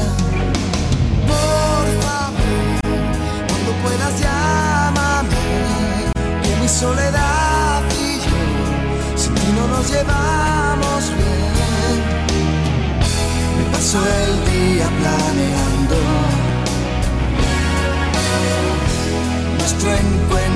Por 1.31 1.85
favor, 2.05 2.79
cuando 3.49 3.71
puedas 3.81 4.13
llámame, 4.21 5.35
que 6.43 6.55
mi 6.61 6.69
soledad 6.69 7.40
nos 9.81 9.91
llevamos 9.91 11.11
bien. 11.17 11.97
Me 13.57 13.63
paso 13.71 13.99
el 13.99 14.33
día 14.51 14.87
planeando 14.99 15.97
nuestro 19.57 19.89
encuentro. 19.91 20.50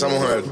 esa 0.00 0.08
mujer. 0.08 0.42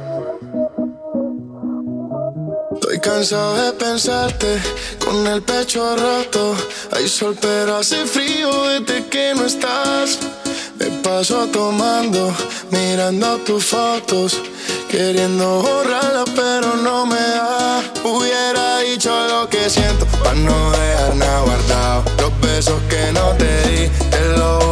Estoy 2.74 3.00
cansado 3.00 3.54
de 3.56 3.72
pensarte 3.72 4.60
con 5.02 5.26
el 5.26 5.40
pecho 5.40 5.96
roto. 5.96 6.54
Hay 6.92 7.08
sol, 7.08 7.34
pero 7.40 7.76
hace 7.76 8.04
frío 8.04 8.50
desde 8.64 9.06
que 9.06 9.32
no 9.34 9.46
estás. 9.46 10.18
Me 10.78 10.86
paso 11.02 11.46
tomando, 11.46 12.30
mirando 12.70 13.38
tus 13.38 13.64
fotos. 13.64 14.38
Queriendo 14.90 15.62
borrarla, 15.62 16.24
pero 16.36 16.76
no 16.76 17.06
me 17.06 17.16
da. 17.20 17.82
Hubiera 18.04 18.80
dicho 18.80 19.10
lo 19.28 19.48
que 19.48 19.70
siento, 19.70 20.04
pa' 20.22 20.34
no 20.34 20.72
dejar 20.72 21.16
nada 21.16 21.40
guardado. 21.40 22.04
Los 22.20 22.40
besos 22.42 22.80
que 22.90 23.12
no 23.12 23.30
te 23.38 23.68
di, 23.68 23.88
te 24.10 24.28
lo 24.36 24.67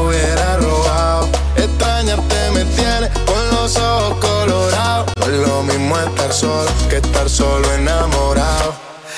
mismo 5.67 5.99
estar 5.99 6.33
solo 6.33 6.71
que 6.89 6.97
estar 6.97 7.29
solo 7.29 7.73
enamorado. 7.73 8.75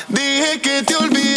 Dije 0.08 0.60
que 0.60 0.82
te 0.82 0.96
olvidé. 0.96 1.27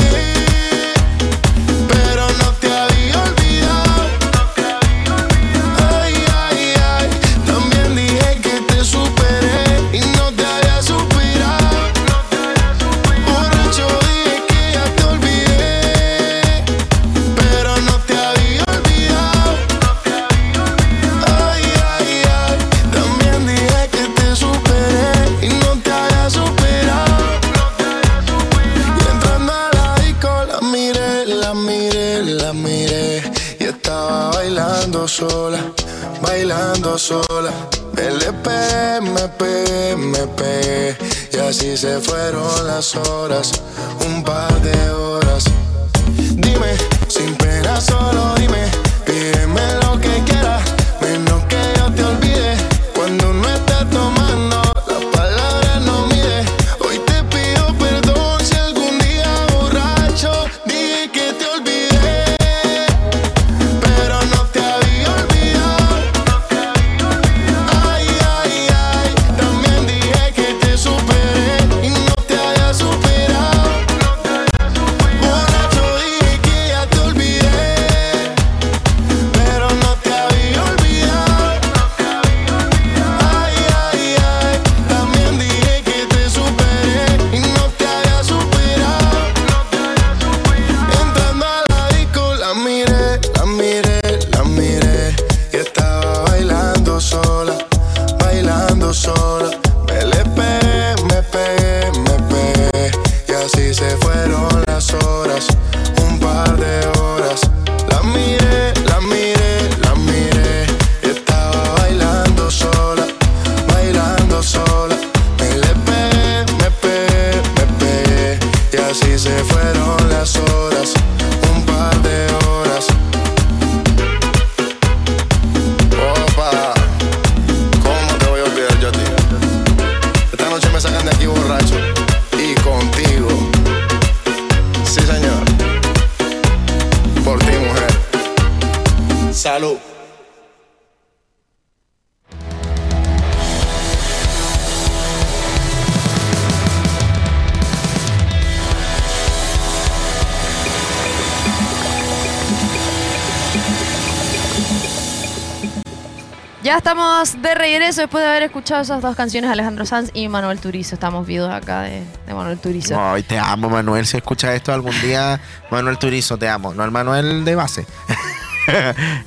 Ya 156.71 156.77
estamos 156.77 157.41
de 157.41 157.53
regreso 157.53 157.99
después 157.99 158.23
de 158.23 158.29
haber 158.29 158.43
escuchado 158.43 158.81
esas 158.81 159.01
dos 159.01 159.13
canciones 159.13 159.51
Alejandro 159.51 159.85
Sanz 159.85 160.09
y 160.13 160.29
Manuel 160.29 160.57
Turizo. 160.61 160.95
Estamos 160.95 161.27
vivos 161.27 161.49
acá 161.51 161.81
de, 161.81 162.01
de 162.25 162.33
Manuel 162.33 162.59
Turizo. 162.59 162.97
Ay, 162.97 163.23
te 163.23 163.37
amo, 163.37 163.69
Manuel. 163.69 164.07
Si 164.07 164.15
escuchas 164.15 164.51
esto 164.51 164.71
algún 164.71 164.97
día, 165.01 165.41
Manuel 165.69 165.97
Turizo, 165.97 166.37
te 166.37 166.47
amo. 166.47 166.73
No 166.73 166.85
el 166.85 166.91
Manuel 166.91 167.43
de 167.43 167.55
base. 167.55 167.85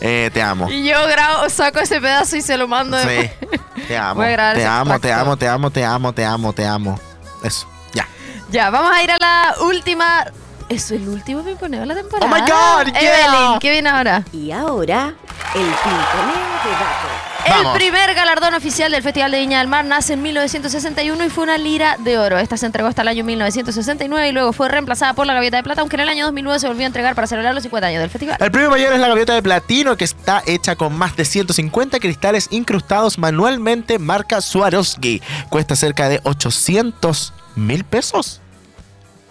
Eh, 0.01 0.31
te 0.33 0.41
amo. 0.41 0.71
Y 0.71 0.89
yo 0.89 1.07
grabo, 1.07 1.51
saco 1.51 1.81
ese 1.81 2.01
pedazo 2.01 2.37
y 2.37 2.41
se 2.41 2.57
lo 2.57 2.67
mando. 2.67 2.97
Sí, 3.01 3.31
te 3.89 3.99
amo. 3.99 4.15
Voy 4.15 4.29
a 4.29 4.31
grabar 4.31 4.57
Te 4.57 4.65
amo, 4.65 5.01
te 5.01 5.13
amo, 5.13 5.37
te 5.37 5.49
amo, 5.49 5.71
te 5.71 5.85
amo, 5.85 6.13
te 6.15 6.25
amo, 6.25 6.53
te 6.55 6.67
amo. 6.67 7.01
Eso, 7.43 7.69
ya. 7.93 8.09
Ya, 8.51 8.71
vamos 8.71 8.93
a 8.97 9.03
ir 9.03 9.11
a 9.11 9.19
la 9.19 9.55
última. 9.67 10.25
Eso 10.71 10.95
es 10.95 11.03
el 11.03 11.09
último 11.09 11.43
pimponeo 11.43 11.81
de 11.81 11.87
la 11.87 11.95
temporada. 11.95 12.25
Oh 12.25 12.35
my 12.35 12.41
God, 12.41 12.99
yeah. 12.99 13.27
Evelyn, 13.27 13.59
¿qué 13.59 13.71
viene 13.71 13.91
ahora? 13.91 14.25
Y 14.33 14.51
ahora, 14.51 15.13
el 15.55 15.67
pimponeo 15.67 16.55
de 16.65 16.71
datos. 16.71 17.34
Vamos. 17.49 17.75
El 17.75 17.79
primer 17.79 18.15
galardón 18.15 18.55
oficial 18.55 18.91
del 18.93 19.03
Festival 19.03 19.31
de 19.31 19.41
Viña 19.41 19.59
del 19.59 19.69
Mar 19.69 19.85
nace 19.85 20.15
en 20.15 20.23
1961 20.23 21.25
y 21.25 21.29
fue 21.31 21.45
una 21.45 21.59
lira 21.59 21.97
de 21.99 22.19
oro. 22.19 22.39
Esta 22.39 22.57
se 22.57 22.67
entregó 22.67 22.89
hasta 22.89 23.03
el 23.03 23.09
año 23.09 23.25
1969 23.25 24.29
y 24.29 24.33
luego 24.33 24.53
fue 24.53 24.69
reemplazada 24.69 25.15
por 25.15 25.27
la 25.27 25.35
Gaviota 25.35 25.59
de 25.59 25.63
Plata, 25.63 25.81
aunque 25.81 25.97
en 25.97 26.01
el 26.01 26.09
año 26.09 26.25
2009 26.27 26.61
se 26.61 26.69
volvió 26.69 26.85
a 26.85 26.87
entregar 26.87 27.15
para 27.15 27.27
celebrar 27.27 27.55
los 27.55 27.63
50 27.63 27.89
años 27.89 28.01
del 28.01 28.11
festival. 28.11 28.37
El 28.41 28.51
premio 28.51 28.71
mayor 28.71 28.93
es 28.93 29.01
la 29.01 29.09
gaviota 29.09 29.35
de 29.35 29.43
platino 29.43 29.97
que 29.97 30.05
está 30.05 30.43
hecha 30.47 30.77
con 30.77 30.95
más 30.95 31.17
de 31.17 31.25
150 31.25 32.01
cristales 32.01 32.49
incrustados 32.51 33.19
manualmente 33.19 33.99
marca 33.99 34.41
Swarovski. 34.41 35.23
Cuesta 35.49 35.77
cerca 35.77 36.09
de 36.09 36.21
800 36.25 37.33
mil 37.57 37.85
pesos. 37.85 38.41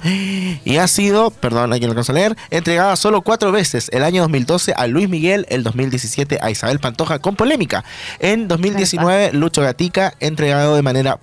Y 0.65 0.77
ha 0.77 0.87
sido, 0.87 1.31
perdón, 1.31 1.73
aquí 1.73 1.85
alcanzo 1.85 2.11
a 2.11 2.15
leer, 2.15 2.37
entregada 2.49 2.95
solo 2.95 3.21
cuatro 3.21 3.51
veces. 3.51 3.89
El 3.91 4.03
año 4.03 4.21
2012 4.21 4.73
a 4.75 4.87
Luis 4.87 5.09
Miguel, 5.09 5.45
el 5.49 5.63
2017 5.63 6.39
a 6.41 6.51
Isabel 6.51 6.79
Pantoja 6.79 7.19
con 7.19 7.35
polémica. 7.35 7.83
En 8.19 8.47
2019, 8.47 9.33
Lucho 9.33 9.61
Gatica, 9.61 10.13
entregado 10.19 10.75
de 10.75 10.81
manera 10.81 11.19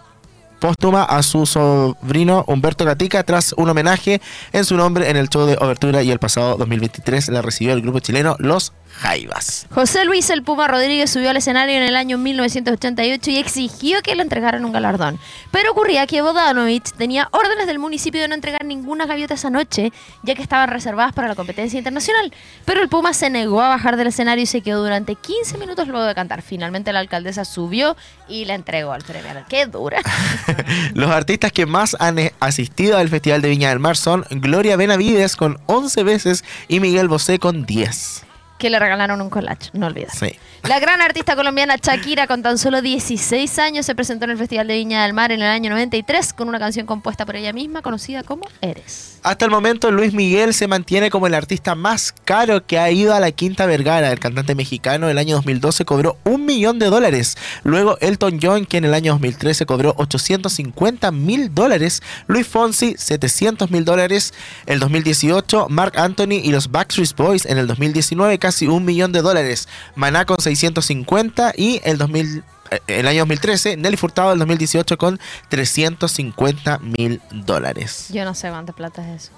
póstuma 0.60 1.02
a 1.04 1.22
su 1.22 1.46
sobrino 1.46 2.44
Humberto 2.46 2.84
Gatica 2.84 3.22
tras 3.24 3.54
un 3.54 3.70
homenaje 3.70 4.20
en 4.52 4.64
su 4.64 4.76
nombre 4.76 5.08
en 5.08 5.16
el 5.16 5.28
show 5.28 5.46
de 5.46 5.56
Obertura 5.56 6.02
y 6.02 6.10
el 6.10 6.18
pasado 6.18 6.56
2023 6.58 7.30
la 7.30 7.40
recibió 7.42 7.72
el 7.72 7.80
grupo 7.80 8.00
chileno 8.00 8.36
Los 8.38 8.74
Jaivas. 9.00 9.66
José 9.70 10.04
Luis 10.04 10.28
El 10.28 10.42
Puma 10.42 10.68
Rodríguez 10.68 11.10
subió 11.10 11.30
al 11.30 11.36
escenario 11.38 11.74
en 11.74 11.82
el 11.82 11.96
año 11.96 12.18
1988 12.18 13.30
y 13.30 13.38
exigió 13.38 14.02
que 14.02 14.14
le 14.14 14.22
entregaran 14.22 14.64
un 14.64 14.72
galardón. 14.72 15.18
Pero 15.50 15.72
ocurría 15.72 16.06
que 16.06 16.20
Bodanovich 16.20 16.92
tenía 16.92 17.28
órdenes 17.32 17.66
del 17.66 17.78
municipio 17.78 18.20
de 18.20 18.28
no 18.28 18.34
entregar 18.34 18.64
ninguna 18.64 19.06
gaviota 19.06 19.34
esa 19.34 19.48
noche, 19.48 19.90
ya 20.22 20.34
que 20.34 20.42
estaban 20.42 20.68
reservadas 20.68 21.14
para 21.14 21.28
la 21.28 21.34
competencia 21.34 21.78
internacional. 21.78 22.32
Pero 22.66 22.82
el 22.82 22.88
Puma 22.88 23.14
se 23.14 23.30
negó 23.30 23.62
a 23.62 23.70
bajar 23.70 23.96
del 23.96 24.08
escenario 24.08 24.42
y 24.42 24.46
se 24.46 24.60
quedó 24.60 24.82
durante 24.82 25.14
15 25.14 25.56
minutos 25.56 25.88
luego 25.88 26.04
de 26.04 26.14
cantar. 26.14 26.42
Finalmente 26.42 26.92
la 26.92 27.00
alcaldesa 27.00 27.46
subió 27.46 27.96
y 28.28 28.44
le 28.44 28.54
entregó 28.54 28.92
al 28.92 29.02
premio. 29.02 29.30
¡Qué 29.48 29.66
dura! 29.66 30.00
Los 30.94 31.10
artistas 31.10 31.52
que 31.52 31.64
más 31.64 31.96
han 32.00 32.18
asistido 32.38 32.98
al 32.98 33.08
Festival 33.08 33.40
de 33.40 33.48
Viña 33.48 33.70
del 33.70 33.78
Mar 33.78 33.96
son 33.96 34.24
Gloria 34.30 34.76
Benavides 34.76 35.36
con 35.36 35.58
11 35.66 36.02
veces 36.02 36.44
y 36.68 36.80
Miguel 36.80 37.08
Bosé 37.08 37.38
con 37.38 37.64
10. 37.64 38.29
Que 38.60 38.70
le 38.70 38.78
regalaron 38.78 39.20
un 39.20 39.30
collage, 39.30 39.70
no 39.72 39.86
olvides. 39.86 40.12
Sí. 40.12 40.38
La 40.62 40.78
gran 40.78 41.00
artista 41.00 41.34
colombiana 41.34 41.76
Shakira, 41.82 42.26
con 42.26 42.42
tan 42.42 42.58
solo 42.58 42.82
16 42.82 43.58
años, 43.58 43.86
se 43.86 43.94
presentó 43.94 44.26
en 44.26 44.32
el 44.32 44.38
Festival 44.38 44.68
de 44.68 44.74
Viña 44.74 45.02
del 45.02 45.14
Mar 45.14 45.32
en 45.32 45.40
el 45.40 45.48
año 45.48 45.70
93 45.70 46.34
con 46.34 46.48
una 46.48 46.58
canción 46.58 46.86
compuesta 46.86 47.24
por 47.26 47.34
ella 47.34 47.52
misma, 47.52 47.82
conocida 47.82 48.22
como 48.22 48.46
Eres. 48.60 49.18
Hasta 49.22 49.44
el 49.44 49.50
momento, 49.50 49.90
Luis 49.90 50.14
Miguel 50.14 50.54
se 50.54 50.66
mantiene 50.66 51.10
como 51.10 51.26
el 51.26 51.34
artista 51.34 51.74
más 51.74 52.14
caro 52.24 52.64
que 52.66 52.78
ha 52.78 52.90
ido 52.90 53.14
a 53.14 53.20
la 53.20 53.32
Quinta 53.32 53.66
Vergara. 53.66 54.12
El 54.12 54.18
cantante 54.18 54.54
mexicano 54.54 55.10
el 55.10 55.18
año 55.18 55.36
2012 55.36 55.84
cobró 55.84 56.16
un 56.24 56.46
millón 56.46 56.78
de 56.78 56.86
dólares. 56.86 57.36
Luego 57.62 57.98
Elton 58.00 58.38
John, 58.40 58.66
que 58.66 58.78
en 58.78 58.84
el 58.84 58.94
año 58.94 59.12
2013 59.12 59.66
cobró 59.66 59.94
850 59.98 61.10
mil 61.12 61.54
dólares. 61.54 62.02
Luis 62.28 62.46
Fonsi, 62.46 62.94
700 62.96 63.70
mil 63.70 63.84
dólares. 63.84 64.32
El 64.66 64.80
2018, 64.80 65.66
Mark 65.68 65.98
Anthony 65.98 66.40
y 66.42 66.50
los 66.50 66.70
Backstreet 66.70 67.14
Boys 67.16 67.46
en 67.46 67.58
el 67.58 67.66
2019 67.66 68.38
casi 68.38 68.49
un 68.62 68.84
millón 68.84 69.12
de 69.12 69.22
dólares. 69.22 69.68
Maná 69.94 70.24
con 70.26 70.36
650 70.40 71.52
y 71.56 71.80
el 71.84 71.98
2000 71.98 72.44
eh, 72.70 72.80
el 72.86 73.08
año 73.08 73.20
2013, 73.20 73.76
Nelly 73.76 73.96
Furtado 73.96 74.32
el 74.32 74.38
2018 74.38 74.96
con 74.98 75.18
350 75.48 76.78
mil 76.78 77.20
dólares. 77.32 78.06
Yo 78.10 78.24
no 78.24 78.34
sé 78.34 78.48
cuánta 78.50 78.72
plata 78.72 79.02
es 79.14 79.24
eso. 79.24 79.32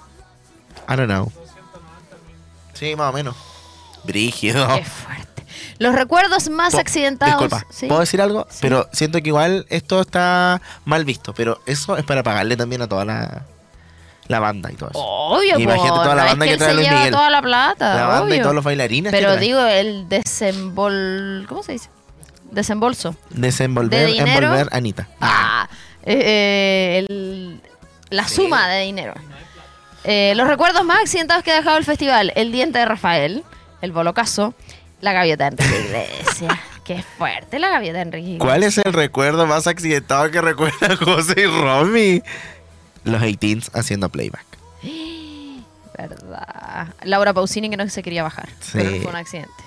I 0.87 0.95
don't 0.95 1.05
know. 1.09 1.31
Sí, 2.73 2.95
más 2.95 3.09
o 3.11 3.13
menos. 3.13 3.35
Brígido. 4.03 4.67
Qué 4.75 4.83
fuerte. 4.85 5.45
Los 5.79 5.95
recuerdos 5.95 6.49
más 6.49 6.73
Po- 6.73 6.79
accidentados. 6.79 7.33
Disculpa, 7.41 7.65
¿sí? 7.69 7.87
¿puedo 7.87 8.01
decir 8.01 8.21
algo? 8.21 8.45
Sí. 8.49 8.59
Pero 8.61 8.89
siento 8.91 9.21
que 9.21 9.29
igual 9.29 9.65
esto 9.69 10.01
está 10.01 10.61
mal 10.85 11.05
visto, 11.05 11.33
pero 11.33 11.59
eso 11.65 11.97
es 11.97 12.03
para 12.03 12.23
pagarle 12.23 12.57
también 12.57 12.81
a 12.81 12.87
toda 12.87 13.05
la, 13.05 13.45
la 14.27 14.39
banda 14.39 14.71
y 14.71 14.75
todo 14.75 14.89
eso. 14.91 14.99
Obvio, 14.99 15.59
Imagínate 15.59 15.89
toda 15.89 16.15
la 16.15 16.23
no 16.23 16.29
banda 16.29 16.45
es 16.45 16.49
que 16.49 16.53
él 16.53 16.57
trae 16.59 16.69
se 16.71 16.75
Luis 16.75 16.89
Miguel. 16.91 17.11
toda 17.11 17.29
la 17.29 17.41
plata. 17.41 17.95
la 17.95 18.05
banda 18.07 18.35
y 18.35 18.41
todos 18.41 18.55
los 18.55 18.63
bailarines 18.63 19.11
que 19.11 19.17
Pero 19.17 19.31
trae. 19.33 19.41
digo, 19.43 19.59
el 19.65 20.07
desembol... 20.09 21.45
¿Cómo 21.49 21.63
se 21.63 21.73
dice? 21.73 21.89
Desembolso. 22.51 23.15
Desenvolver, 23.31 24.07
de 24.11 24.17
envolver, 24.17 24.69
Anita. 24.71 25.07
Ah, 25.19 25.67
eh, 26.03 26.21
eh, 26.23 27.05
el- 27.09 27.61
la 28.09 28.27
Sí. 28.27 28.35
suma 28.35 28.67
de 28.67 28.81
dinero. 28.83 29.13
Eh, 30.03 30.33
los 30.35 30.47
recuerdos 30.47 30.83
más 30.85 30.99
accidentados 31.01 31.43
que 31.43 31.51
ha 31.51 31.55
dejado 31.55 31.77
el 31.77 31.85
festival: 31.85 32.31
el 32.35 32.51
diente 32.51 32.77
de 32.77 32.85
Rafael, 32.85 33.43
el 33.81 33.91
bolocazo, 33.91 34.53
la 35.01 35.13
gaviota 35.13 35.49
de 35.49 35.55
Enrique 35.63 35.85
Iglesias. 35.87 36.53
Qué 36.83 37.01
fuerte 37.17 37.57
la 37.59 37.69
gaviota 37.69 37.95
de 37.99 38.01
Enrique. 38.03 38.37
¿Cuál 38.39 38.61
es 38.63 38.77
el 38.77 38.91
recuerdo 38.93 39.47
más 39.47 39.65
accidentado 39.67 40.29
que 40.29 40.41
recuerda 40.41 40.95
José 41.03 41.33
y 41.41 41.45
Romy? 41.45 42.21
Los 43.03 43.21
18 43.21 43.71
haciendo 43.73 44.09
playback. 44.09 44.45
Verdad. 45.97 46.87
Laura 47.03 47.33
Pausini 47.33 47.69
que 47.69 47.77
no 47.77 47.87
se 47.89 48.01
quería 48.03 48.23
bajar. 48.23 48.49
Sí. 48.59 48.71
Pero 48.73 49.01
fue 49.01 49.11
un 49.11 49.15
accidente. 49.15 49.63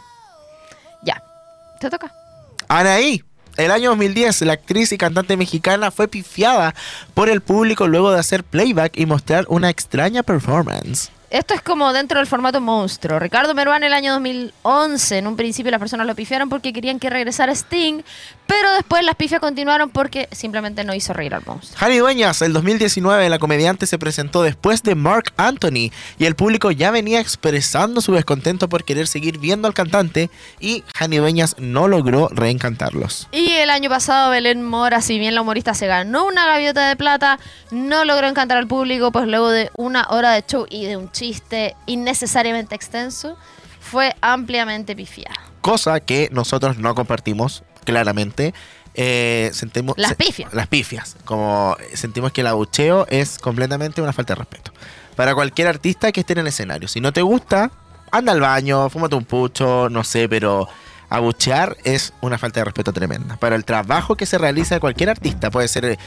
Ya. 1.02 1.22
Te 1.80 1.90
toca. 1.90 2.12
Anaí. 2.68 3.22
El 3.56 3.70
año 3.70 3.90
2010, 3.90 4.42
la 4.42 4.52
actriz 4.52 4.92
y 4.92 4.98
cantante 4.98 5.36
mexicana 5.38 5.90
fue 5.90 6.08
pifiada 6.08 6.74
por 7.14 7.30
el 7.30 7.40
público 7.40 7.86
luego 7.88 8.12
de 8.12 8.20
hacer 8.20 8.44
playback 8.44 8.98
y 8.98 9.06
mostrar 9.06 9.46
una 9.48 9.70
extraña 9.70 10.22
performance. 10.22 11.10
Esto 11.30 11.54
es 11.54 11.60
como 11.60 11.92
dentro 11.92 12.20
del 12.20 12.28
formato 12.28 12.60
monstruo. 12.60 13.18
Ricardo 13.18 13.52
Meruán 13.52 13.82
el 13.82 13.92
año 13.92 14.12
2011, 14.12 15.18
en 15.18 15.26
un 15.26 15.36
principio 15.36 15.72
las 15.72 15.80
personas 15.80 16.06
lo 16.06 16.14
pifiaron 16.14 16.48
porque 16.48 16.72
querían 16.72 17.00
que 17.00 17.10
regresara 17.10 17.52
Sting, 17.52 18.02
pero 18.46 18.72
después 18.74 19.04
las 19.04 19.16
pifias 19.16 19.40
continuaron 19.40 19.90
porque 19.90 20.28
simplemente 20.30 20.84
no 20.84 20.94
hizo 20.94 21.12
reír 21.12 21.34
al 21.34 21.42
monstruo. 21.44 21.76
Hani 21.80 21.98
Dueñas, 21.98 22.42
el 22.42 22.52
2019, 22.52 23.28
la 23.28 23.40
comediante 23.40 23.86
se 23.86 23.98
presentó 23.98 24.44
después 24.44 24.84
de 24.84 24.94
Mark 24.94 25.32
Anthony 25.36 25.90
y 26.16 26.26
el 26.26 26.36
público 26.36 26.70
ya 26.70 26.92
venía 26.92 27.18
expresando 27.18 28.00
su 28.00 28.12
descontento 28.12 28.68
por 28.68 28.84
querer 28.84 29.08
seguir 29.08 29.38
viendo 29.38 29.66
al 29.66 29.74
cantante 29.74 30.30
y 30.60 30.84
Hani 30.96 31.16
Dueñas 31.16 31.56
no 31.58 31.88
logró 31.88 32.28
reencantarlos. 32.28 33.26
Y 33.32 33.50
el 33.50 33.70
año 33.70 33.90
pasado 33.90 34.30
Belén 34.30 34.62
Mora, 34.62 35.00
si 35.00 35.18
bien 35.18 35.34
la 35.34 35.40
humorista 35.40 35.74
se 35.74 35.88
ganó 35.88 36.24
una 36.24 36.46
gaviota 36.46 36.88
de 36.88 36.94
plata, 36.94 37.40
no 37.72 38.04
logró 38.04 38.28
encantar 38.28 38.58
al 38.58 38.68
público, 38.68 39.10
pues 39.10 39.26
luego 39.26 39.50
de 39.50 39.72
una 39.76 40.06
hora 40.10 40.30
de 40.30 40.44
show 40.46 40.66
y 40.70 40.86
de 40.86 40.96
un 40.96 41.10
chiste 41.16 41.74
innecesariamente 41.86 42.74
extenso, 42.74 43.36
fue 43.80 44.14
ampliamente 44.20 44.94
pifiada. 44.94 45.36
Cosa 45.60 46.00
que 46.00 46.28
nosotros 46.32 46.78
no 46.78 46.94
compartimos, 46.94 47.62
claramente. 47.84 48.52
Eh, 48.94 49.50
sentimos, 49.52 49.94
Las 49.98 50.10
se- 50.10 50.16
pifias. 50.16 50.54
Las 50.54 50.66
pifias. 50.68 51.16
Como 51.24 51.76
sentimos 51.94 52.32
que 52.32 52.40
el 52.40 52.46
abucheo 52.46 53.06
es 53.10 53.38
completamente 53.38 54.00
una 54.00 54.12
falta 54.12 54.34
de 54.34 54.38
respeto. 54.38 54.72
Para 55.16 55.34
cualquier 55.34 55.68
artista 55.68 56.12
que 56.12 56.20
esté 56.20 56.32
en 56.34 56.40
el 56.40 56.46
escenario. 56.46 56.88
Si 56.88 57.00
no 57.00 57.12
te 57.12 57.22
gusta, 57.22 57.70
anda 58.10 58.32
al 58.32 58.40
baño, 58.40 58.88
fúmate 58.90 59.14
un 59.16 59.24
pucho, 59.24 59.88
no 59.90 60.02
sé, 60.04 60.28
pero 60.28 60.68
abuchear 61.08 61.76
es 61.84 62.12
una 62.20 62.38
falta 62.38 62.60
de 62.60 62.64
respeto 62.64 62.92
tremenda. 62.92 63.36
Para 63.36 63.54
el 63.56 63.64
trabajo 63.64 64.16
que 64.16 64.26
se 64.26 64.38
realiza 64.38 64.74
de 64.76 64.80
cualquier 64.80 65.10
artista, 65.10 65.50
puede 65.50 65.68
ser 65.68 65.98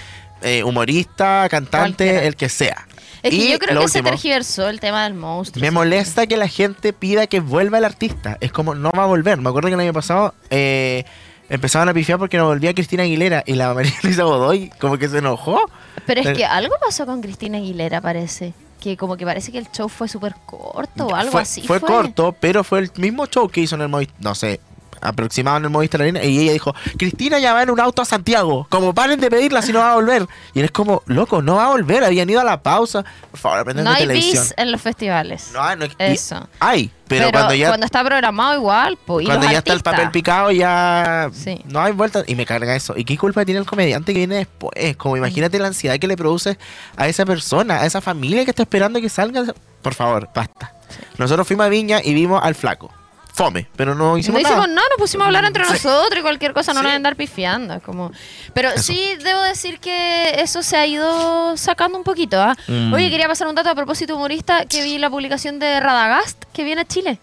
eh, 0.42 0.64
humorista, 0.64 1.48
cantante, 1.50 2.06
Cualquiera. 2.06 2.24
el 2.24 2.36
que 2.36 2.50
sea. 2.50 2.88
Es 3.24 3.32
que 3.32 3.36
Y 3.36 3.52
yo 3.52 3.60
creo 3.60 3.82
que 3.82 3.88
se 3.88 4.02
tergiversó 4.02 4.70
el 4.70 4.80
tema 4.80 5.04
del 5.04 5.14
monstruo. 5.14 5.62
me 5.62 5.72
molesta 5.72 6.28
que 6.28 6.38
la 6.38 6.48
gente 6.48 6.94
pida 6.94 7.28
que 7.28 7.40
vuelva 7.40 7.78
el 7.78 7.86
artista. 7.86 8.38
Es 8.40 8.52
como, 8.52 8.76
no 8.76 8.92
va 8.92 9.04
a 9.04 9.08
volver. 9.08 9.38
Me 9.38 9.50
acuerdo 9.50 9.68
que 9.68 9.74
el 9.74 9.80
año 9.80 9.94
pasado 9.94 10.34
eh, 10.50 11.04
empezaban 11.50 11.90
a 11.90 11.94
pifiar 11.94 12.20
porque 12.20 12.38
no 12.38 12.46
volvía 12.46 12.74
Cristina 12.74 13.04
Aguilera 13.04 13.44
y 13.46 13.54
la 13.54 13.74
María 13.74 13.94
Luisa 14.04 14.24
Godoy 14.24 14.70
como 14.80 14.98
que 14.98 15.10
se 15.10 15.18
enojó. 15.18 15.60
Pero 16.06 16.22
es 16.22 16.38
que 16.38 16.46
algo 16.46 16.76
pasó 16.80 17.06
con 17.06 17.22
Cristina 17.22 17.58
Aguilera, 17.58 18.02
parece. 18.02 18.54
Que 18.80 18.96
como 18.96 19.18
que 19.18 19.26
parece 19.26 19.52
que 19.52 19.58
el 19.58 19.70
show 19.72 19.90
fue 19.90 20.08
súper 20.08 20.36
corto 20.46 21.08
o 21.08 21.16
algo 21.16 21.34
fue, 21.34 21.42
así. 21.42 21.62
Fue 21.64 21.82
corto, 21.82 22.34
pero 22.40 22.64
fue 22.64 22.80
el 22.80 22.92
mismo 22.96 23.26
show 23.26 23.50
que 23.50 23.60
hizo 23.60 23.76
en 23.76 23.82
el 23.82 23.90
Movistar, 23.90 24.16
no 24.22 24.34
sé, 24.36 24.62
aproximado 25.02 25.58
en 25.58 25.64
el 25.66 25.70
Movistar 25.70 26.02
Arena 26.02 26.24
y 26.24 26.40
ella 26.40 26.54
dijo, 26.54 26.74
Cristina 26.98 27.40
ya 27.40 27.54
va 27.54 27.64
en 27.64 27.70
un 27.70 27.80
auto 27.80 28.02
a 28.02 28.06
Santiago, 28.06 28.68
como 28.70 28.94
paren 28.94 29.20
de 29.20 29.30
pedirla 29.30 29.62
si 29.62 29.72
no 29.74 29.80
va 29.80 29.92
a 29.92 29.96
volver. 29.96 30.28
Y 30.54 30.60
eres 30.60 30.72
como, 30.72 31.04
loco, 31.06 31.42
no 31.42 31.56
va 31.56 31.66
a 31.66 31.70
volver, 31.70 32.04
habían 32.04 32.30
ido 32.30 32.42
a 32.42 32.44
la 32.44 32.62
pausa. 32.62 33.04
Por 33.32 33.40
favor, 33.40 33.60
aprendan 33.60 33.86
No 33.86 33.92
de 33.92 33.98
hay 33.98 34.04
televisión. 34.04 34.44
bis 34.44 34.54
en 34.58 34.72
los 34.72 34.82
festivales. 34.82 35.52
No, 35.54 35.76
no, 35.76 35.86
y- 35.86 35.92
Eso. 36.00 36.48
Hay, 36.60 36.92
pero, 37.08 37.32
cuando 37.32 37.56
ya 37.56 37.74
está 37.74 38.04
programado 38.04 38.56
igual, 38.56 38.98
pues. 39.06 39.26
Cuando 39.26 39.50
ya 39.50 39.60
está 39.60 39.74
el 39.74 39.82
papel 39.82 40.12
picado, 40.12 40.52
ya 40.52 41.30
Sí. 41.34 41.60
no 41.66 41.82
hay 41.82 41.92
vuelta. 41.92 42.24
Y 42.28 42.36
me 42.36 42.46
carga 42.46 42.76
eso. 42.76 42.94
¿Y 42.96 43.04
qué 43.06 43.18
culpa 43.18 43.46
tiene 43.46 43.60
el 43.60 43.66
comediante 43.66 44.14
que 44.14 44.20
viene 44.20 44.36
después? 44.36 44.96
Como 44.98 45.18
imagínate 45.18 45.58
la 45.60 45.68
ansiedad 45.68 45.98
que 45.98 46.08
le 46.08 46.16
produce 46.18 46.58
a 46.98 47.08
esa 47.08 47.26
persona, 47.26 47.82
a 47.82 47.86
esa 47.86 48.02
familia 48.02 48.44
que 48.46 48.52
está 48.52 48.64
esperando 48.64 49.02
que 49.02 49.10
salga. 49.10 49.44
Por 49.82 49.94
favor, 49.96 50.30
basta. 50.36 50.74
Nosotros 51.18 51.48
fuimos 51.48 51.66
a 51.66 51.70
Viña 51.70 52.00
y 52.04 52.14
vimos 52.14 52.42
al 52.44 52.54
flaco. 52.56 52.92
Fome, 53.40 53.68
pero 53.78 53.96
no 53.96 54.12
No 54.12 54.18
hicimos 54.18 54.42
hicimos 54.42 54.58
nada. 54.68 54.74
nada, 54.74 54.88
nos 54.90 54.98
pusimos 54.98 55.24
a 55.24 55.28
hablar 55.28 55.46
entre 55.46 55.64
Sí. 55.64 55.72
nosotros 55.72 56.20
y 56.20 56.22
cualquier 56.22 56.54
cosa, 56.54 56.74
no 56.74 56.82
Sí. 56.82 56.86
nos 56.88 56.94
andar 56.94 57.16
pifiando. 57.16 57.74
es 57.76 57.82
como... 57.82 58.12
Pero 58.54 58.70
Eso. 58.72 58.84
sí 58.84 59.16
debo 59.24 59.42
decir 59.44 59.80
que 59.80 60.42
eso 60.42 60.62
se 60.62 60.76
ha 60.76 60.86
ido 60.86 61.56
sacando 61.56 61.98
un 61.98 62.04
poquito. 62.04 62.42
¿ah? 62.42 62.54
Mm. 62.68 62.94
Oye, 62.94 63.10
quería 63.10 63.28
pasar 63.30 63.48
un 63.48 63.56
dato 63.56 63.70
a 63.70 63.76
propósito 63.76 64.16
humorista 64.18 64.66
que 64.66 64.84
vi 64.84 64.98
la 64.98 65.10
publicación 65.10 65.58
de 65.58 65.80
Radagast 65.80 66.44
que 66.52 66.66
viene 66.66 66.82
a 66.82 66.86
Chile. 66.86 67.18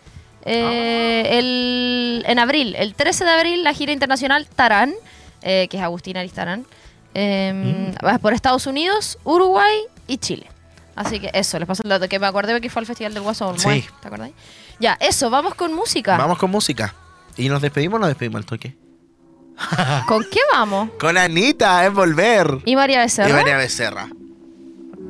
Eh, 0.46 1.22
Ah. 1.26 1.28
el, 1.34 2.24
en 2.26 2.38
abril, 2.38 2.74
el 2.78 2.94
13 2.94 3.24
de 3.24 3.30
abril, 3.32 3.62
la 3.64 3.74
gira 3.74 3.92
internacional 3.92 4.46
Tarán, 4.46 4.94
eh, 5.42 5.66
que 5.68 5.76
es 5.76 5.82
Agustín 5.82 6.16
Aristarán, 6.16 6.64
eh, 7.14 7.52
Mm. 8.00 8.06
va 8.06 8.16
por 8.18 8.32
Estados 8.32 8.66
Unidos, 8.66 9.18
Uruguay 9.24 9.76
y 10.06 10.16
Chile. 10.18 10.46
Así 10.94 11.20
que 11.20 11.30
eso, 11.34 11.58
les 11.58 11.68
paso 11.68 11.82
el 11.82 11.90
dato, 11.90 12.08
que 12.08 12.18
me 12.18 12.26
acordé 12.26 12.58
que 12.60 12.70
fue 12.70 12.80
al 12.80 12.86
Festival 12.86 13.12
del 13.12 13.22
Olmué, 13.22 13.58
Sí. 13.82 13.84
¿te 14.00 14.08
acordáis? 14.08 14.32
Ya, 14.78 14.96
eso, 15.00 15.30
vamos 15.30 15.54
con 15.54 15.74
música. 15.74 16.16
Vamos 16.16 16.38
con 16.38 16.50
música. 16.50 16.94
¿Y 17.36 17.48
nos 17.48 17.62
despedimos 17.62 17.96
o 17.96 18.00
nos 18.00 18.08
despedimos 18.08 18.40
al 18.40 18.46
toque? 18.46 18.76
¿Con 20.08 20.24
qué 20.30 20.40
vamos? 20.52 20.90
Con 20.98 21.16
Anita, 21.16 21.86
es 21.86 21.92
volver. 21.92 22.58
¿Y 22.64 22.76
María 22.76 23.00
Becerra? 23.00 23.30
Y 23.30 23.32
María 23.32 23.56
Becerra. 23.56 24.08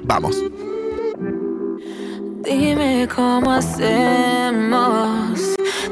Vamos. 0.04 0.36
Dime 2.44 3.08
cómo 3.12 3.52
hacemos. 3.52 5.55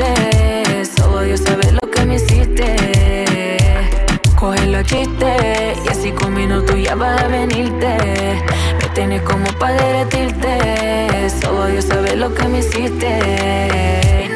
Derretirte. 0.00 0.84
Solo 0.96 1.22
Dios 1.22 1.40
sabe 1.40 1.72
lo 1.72 1.90
que 1.90 2.04
me 2.04 2.16
hiciste. 2.16 3.56
Coge 4.38 4.66
los 4.66 4.84
chistes 4.84 5.78
y 5.84 5.88
así 5.88 6.12
con 6.12 6.34
minutos 6.34 6.76
ya 6.82 6.94
vas 6.94 7.22
a 7.22 7.28
venirte. 7.28 7.96
Me 8.80 8.88
tienes 8.94 9.22
como 9.22 9.46
para 9.58 9.74
derretirte. 9.74 11.30
Solo 11.42 11.66
Dios 11.66 11.84
sabe 11.84 12.16
lo 12.16 12.34
que 12.34 12.44
me 12.48 12.58
hiciste. 12.60 14.29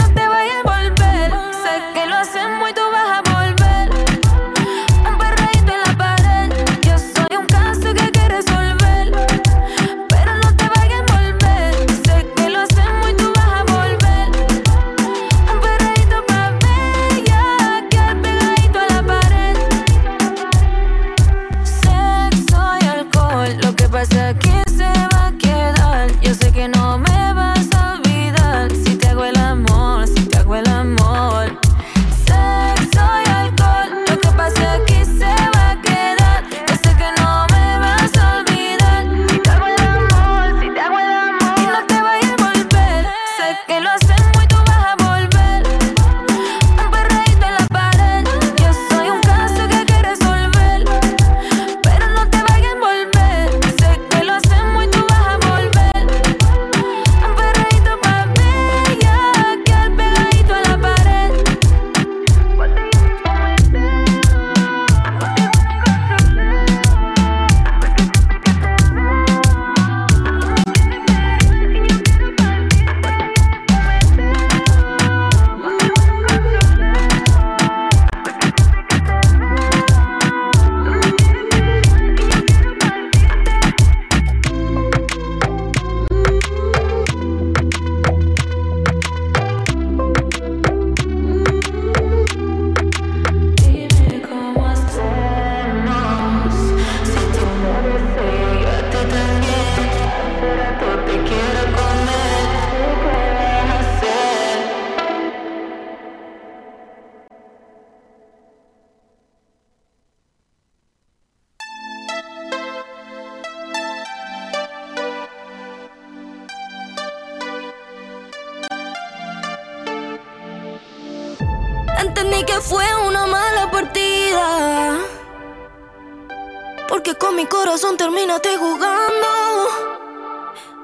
Corazón 127.85 127.97
terminaste 127.99 128.57
jugando. 128.57 129.29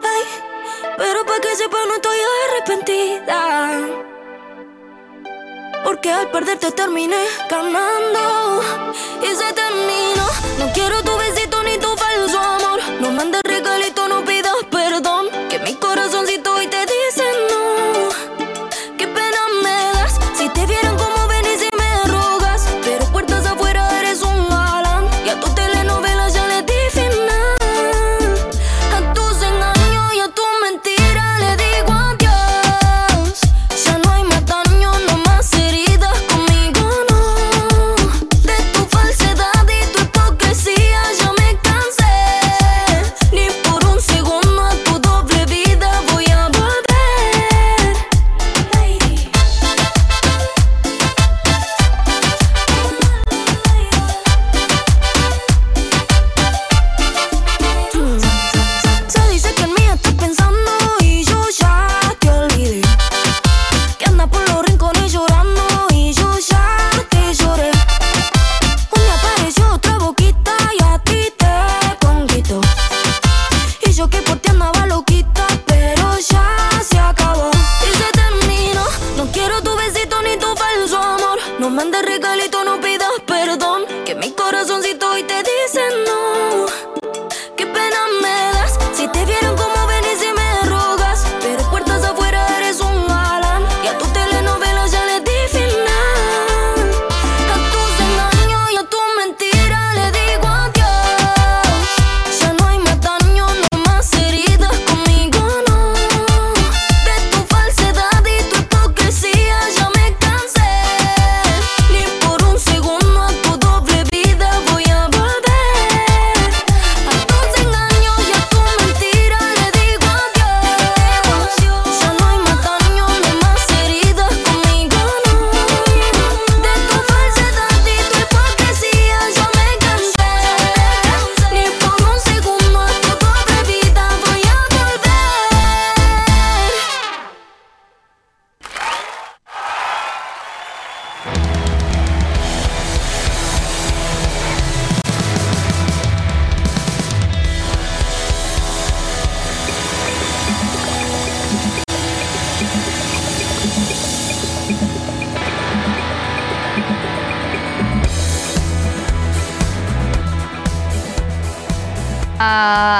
Ay, 0.02 0.24
pero 0.98 1.24
para 1.24 1.40
que 1.40 1.56
sepa 1.56 1.78
no 1.86 1.94
estoy 1.94 2.18
arrepentida. 2.48 3.70
Porque 5.84 6.10
al 6.10 6.30
perderte 6.30 6.70
terminé 6.72 7.16
ganando 7.48 8.60
Y 9.22 9.34
se 9.34 9.52
terminó 9.54 10.26
No 10.58 10.70
quiero 10.74 11.02
tu 11.02 11.16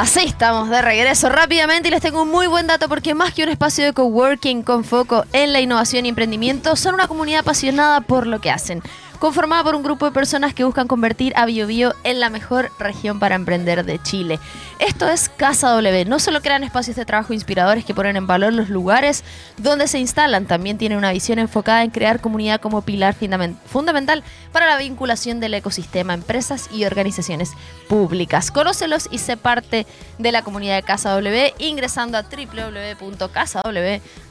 Así 0.01 0.21
estamos 0.21 0.71
de 0.71 0.81
regreso 0.81 1.29
rápidamente 1.29 1.89
y 1.89 1.91
les 1.91 2.01
tengo 2.01 2.23
un 2.23 2.31
muy 2.31 2.47
buen 2.47 2.67
dato 2.67 2.89
porque 2.89 3.13
más 3.13 3.35
que 3.35 3.43
un 3.43 3.51
espacio 3.51 3.85
de 3.85 3.93
coworking 3.93 4.63
con 4.63 4.83
foco 4.83 5.27
en 5.35 5.53
la 5.53 5.61
innovación 5.61 6.07
y 6.07 6.09
emprendimiento, 6.09 6.75
son 6.75 6.95
una 6.95 7.07
comunidad 7.07 7.41
apasionada 7.41 8.01
por 8.01 8.27
lo 8.27 8.41
que 8.41 8.51
hacen. 8.51 8.83
Conformada 9.21 9.63
por 9.63 9.75
un 9.75 9.83
grupo 9.83 10.07
de 10.07 10.13
personas 10.13 10.55
que 10.55 10.65
buscan 10.65 10.89
convertir 10.89 11.35
a 11.37 11.45
Biobío 11.45 11.95
en 12.05 12.21
la 12.21 12.31
mejor 12.31 12.73
región 12.79 13.19
para 13.19 13.35
emprender 13.35 13.85
de 13.85 14.03
Chile. 14.03 14.39
Esto 14.79 15.07
es 15.11 15.29
Casa 15.29 15.69
W. 15.73 16.07
No 16.07 16.19
solo 16.19 16.41
crean 16.41 16.65
espacios 16.65 16.97
de 16.97 17.05
trabajo 17.05 17.35
inspiradores 17.35 17.85
que 17.85 17.93
ponen 17.93 18.17
en 18.17 18.27
valor 18.27 18.55
los 18.55 18.71
lugares 18.71 19.23
donde 19.59 19.89
se 19.89 19.99
instalan, 19.99 20.47
también 20.47 20.79
tienen 20.79 20.97
una 20.97 21.13
visión 21.13 21.39
enfocada 21.39 21.85
en 21.85 21.91
crear 21.91 22.23
comunidad 22.23 22.63
como 22.63 22.81
pilar 22.81 23.15
fundamen- 23.15 23.59
fundamental 23.67 24.25
para 24.53 24.65
la 24.65 24.79
vinculación 24.79 25.39
del 25.39 25.53
ecosistema, 25.53 26.15
empresas 26.15 26.71
y 26.73 26.87
organizaciones 26.87 27.53
públicas. 27.91 28.51
Conócelos 28.51 29.07
y 29.11 29.19
sé 29.19 29.37
parte 29.37 29.87
de 30.17 30.33
la 30.33 30.41
comunidad 30.41 30.77
de 30.77 30.83
Casa 30.83 31.11
W 31.11 31.53
ingresando 31.59 32.17
a 32.17 32.23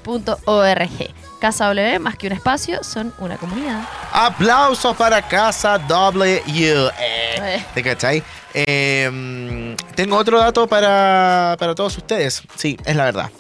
www.casaw.org. 0.04 1.14
Casa 1.40 1.68
W, 1.68 2.00
más 2.00 2.18
que 2.18 2.28
un 2.28 2.34
espacio, 2.34 2.84
son 2.84 3.14
una 3.20 3.38
comunidad. 3.38 3.88
Aplausos 4.12 4.96
para 4.98 5.26
Casa 5.26 5.78
W. 5.78 6.42
Eh, 6.46 6.92
Eh. 7.00 7.66
¿Te 7.74 7.82
cachai? 7.82 8.22
Eh, 8.54 9.76
tengo 9.96 10.18
otro 10.18 10.38
dato 10.38 10.68
para, 10.68 11.56
para 11.58 11.76
todos 11.76 11.98
ustedes. 11.98 12.44
Sí, 12.56 12.78
es 12.86 12.96
la 12.96 13.06
verdad. 13.06 13.32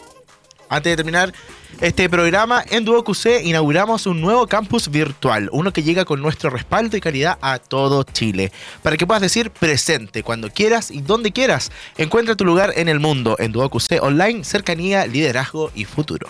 Antes 0.69 0.91
de 0.91 0.95
terminar 0.97 1.33
este 1.81 2.07
programa, 2.09 2.63
en 2.69 2.85
Duo 2.85 3.03
QC 3.03 3.41
inauguramos 3.43 4.05
un 4.05 4.21
nuevo 4.21 4.47
campus 4.47 4.89
virtual, 4.89 5.49
uno 5.51 5.73
que 5.73 5.81
llega 5.83 6.05
con 6.05 6.21
nuestro 6.21 6.49
respaldo 6.51 6.95
y 6.95 7.01
calidad 7.01 7.37
a 7.41 7.57
todo 7.57 8.03
Chile, 8.03 8.51
para 8.83 8.95
que 8.95 9.07
puedas 9.07 9.21
decir 9.21 9.49
presente 9.49 10.21
cuando 10.23 10.49
quieras 10.51 10.91
y 10.91 11.01
donde 11.01 11.31
quieras. 11.31 11.71
Encuentra 11.97 12.35
tu 12.35 12.45
lugar 12.45 12.73
en 12.75 12.87
el 12.87 12.99
mundo 12.99 13.35
en 13.39 13.51
Duo 13.51 13.69
QC 13.69 13.99
Online, 14.01 14.43
cercanía, 14.43 15.05
liderazgo 15.07 15.71
y 15.73 15.85
futuro. 15.85 16.29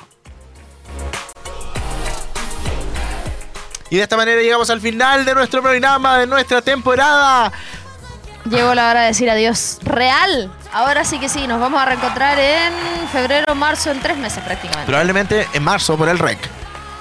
Y 3.90 3.98
de 3.98 4.04
esta 4.04 4.16
manera 4.18 4.42
llegamos 4.42 4.70
al 4.70 4.82
final 4.82 5.26
de 5.26 5.34
nuestro 5.34 5.62
programa, 5.62 6.18
de 6.20 6.28
nuestra 6.28 6.62
temporada. 6.62 7.52
Llegó 8.50 8.74
la 8.76 8.90
hora 8.90 9.02
de 9.02 9.08
decir 9.08 9.30
adiós 9.30 9.80
real. 9.84 10.52
Ahora 10.72 11.04
sí 11.04 11.20
que 11.20 11.28
sí, 11.30 11.48
nos 11.48 11.60
vamos 11.60 11.82
a 11.82 11.86
reencontrar 11.86 12.38
en 12.40 12.72
febrero, 13.12 13.54
marzo, 13.56 13.92
en 13.92 14.00
tres 14.00 14.18
meses 14.18 14.44
prácticamente. 14.44 14.86
Probablemente 14.86 15.48
en 15.54 15.64
marzo 15.64 15.98
por 15.98 16.08
el 16.10 16.20
REC. 16.20 16.38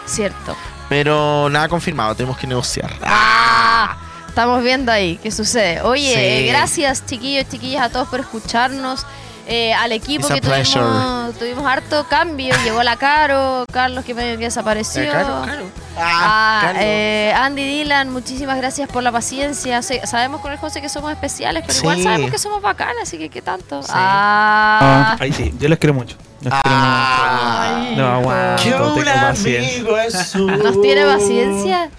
Cierto. 0.07 0.57
Pero 0.89 1.49
nada 1.51 1.69
confirmado, 1.69 2.15
tenemos 2.15 2.39
que 2.39 2.47
negociar. 2.47 2.91
Ah, 3.05 3.97
estamos 4.27 4.63
viendo 4.63 4.91
ahí 4.91 5.19
qué 5.23 5.31
sucede. 5.31 5.83
Oye, 5.83 6.15
Sí. 6.15 6.19
eh, 6.19 6.47
gracias 6.49 7.05
chiquillos, 7.05 7.47
chiquillas 7.51 7.83
a 7.83 7.91
todos 7.91 8.09
por 8.09 8.21
escucharnos. 8.21 9.05
Eh, 9.51 9.73
al 9.73 9.93
equipo 9.93 10.27
It's 10.27 10.35
que 10.35 10.41
tuvimos, 10.43 11.39
tuvimos 11.39 11.65
harto 11.67 12.05
cambio. 12.07 12.55
Llegó 12.65 12.83
la 12.83 12.97
Caro, 12.97 13.65
Carlos 13.73 14.05
que 14.05 14.13
medio 14.13 14.37
que 14.37 14.45
desapareció. 14.45 15.03
Eh, 15.03 15.09
Caro, 15.11 15.43
Caro. 15.47 15.65
Ah, 15.97 16.59
Carlos. 16.65 16.83
eh, 16.85 17.33
Andy 17.35 17.65
Dylan, 17.65 18.11
muchísimas 18.13 18.59
gracias 18.59 18.91
por 18.91 19.03
la 19.03 19.11
paciencia. 19.11 19.81
Sabemos 19.83 20.43
con 20.43 20.53
el 20.53 20.59
José 20.59 20.83
que 20.83 20.91
somos 20.91 21.11
especiales, 21.13 21.65
pero 21.67 21.79
igual 21.79 22.03
sabemos 22.03 22.31
que 22.31 22.39
somos 22.39 22.61
bacanas, 22.61 23.05
así 23.05 23.17
que 23.17 23.31
qué 23.31 23.41
tanto. 23.41 23.83
Sí. 23.83 23.89
Ah, 23.95 24.79
Ah, 24.83 25.17
ahí 25.19 25.33
sí, 25.33 25.55
yo 25.59 25.69
les 25.69 25.79
quiero 25.79 25.95
mucho. 25.95 26.17
Los 26.43 26.53
quiero 26.53 26.61
Ah. 26.65 27.79
mucho. 27.89 27.97
No 28.03 28.07
aguanto, 28.15 28.63
Que 28.63 28.75
un 28.75 28.95
tengo 28.95 29.05
paciencia. 29.21 29.75
amigo 29.81 29.99
es 29.99 30.35
¿Nos 30.37 30.83
tiene 30.83 31.05
paciencia? 31.07 31.91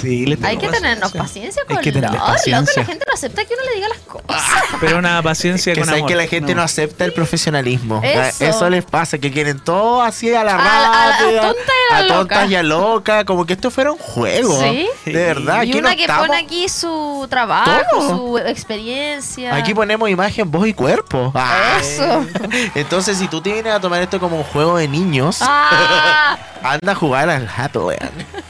Sí, 0.00 0.26
le 0.26 0.38
Hay 0.46 0.56
que 0.56 0.68
tenernos 0.68 1.12
paciencia. 1.12 1.22
paciencia 1.22 1.62
Hay 1.68 1.74
con 1.76 1.84
que 1.84 1.92
tenerle 1.92 2.16
Lord. 2.16 2.20
Loco, 2.26 2.32
paciencia. 2.32 2.82
la 2.82 2.86
gente 2.86 3.04
no 3.06 3.14
acepta 3.14 3.44
que 3.44 3.54
uno 3.54 3.62
le 3.64 3.74
diga 3.76 3.88
las 3.88 3.98
cosas. 3.98 4.42
Pero 4.80 4.98
una 4.98 5.22
paciencia 5.22 5.72
Que 5.74 5.80
con 5.80 5.86
saben 5.86 6.00
amor. 6.00 6.08
que 6.08 6.16
la 6.16 6.26
gente 6.26 6.54
no, 6.54 6.62
acepta 6.62 7.04
el 7.04 7.12
profesionalismo. 7.12 8.00
Eso. 8.02 8.44
Eso 8.44 8.70
les 8.70 8.84
pasa, 8.84 9.18
que 9.18 9.30
quieren 9.30 9.60
todo 9.60 10.02
así 10.02 10.32
a 10.34 10.42
la 10.44 10.54
A 10.54 10.58
la- 10.58 10.64
a 10.64 10.80
la- 10.80 11.02
a 11.04 11.10
rápida, 11.20 11.40
tonta 11.42 11.72
y 11.90 11.94
a 11.94 12.00
la 12.02 12.08
tontas 12.08 12.38
loca. 12.38 12.46
y 12.46 12.54
a 12.56 12.62
loca, 12.62 13.24
como 13.24 13.44
que 13.46 13.52
esto 13.52 13.70
fuera 13.70 13.92
un 13.92 13.98
juego. 13.98 14.60
Sí. 14.62 14.88
De 15.06 15.12
verdad. 15.12 15.62
y 15.62 15.70
aquí 15.70 15.78
una 15.78 15.90
no 15.90 15.96
que 15.96 16.02
estamos- 16.02 16.26
pone 16.26 16.38
aquí 16.40 16.68
su 16.68 17.26
trabajo, 17.30 17.70
Todo. 17.90 18.16
su 18.16 18.38
experiencia. 18.38 19.54
Aquí 19.54 19.74
ponemos 19.74 20.08
imagen, 20.08 20.50
voz 20.50 20.66
y 20.66 20.74
cuerpo. 20.74 21.32
Ah. 21.34 21.78
Eso. 21.80 22.26
Entonces, 22.74 23.18
si 23.18 23.28
tú 23.28 23.40
te 23.40 23.52
vienes 23.52 23.72
a 23.72 23.80
tomar 23.80 24.00
esto 24.02 24.18
como 24.18 24.36
un 24.38 24.44
juego 24.44 24.76
de 24.78 24.88
niños, 24.88 25.38
Ah, 25.42 26.38
anda 26.62 26.92
a 26.92 26.94
jugar 26.94 27.28
al 27.30 27.48
Happy 27.54 27.78
Land. 27.78 28.41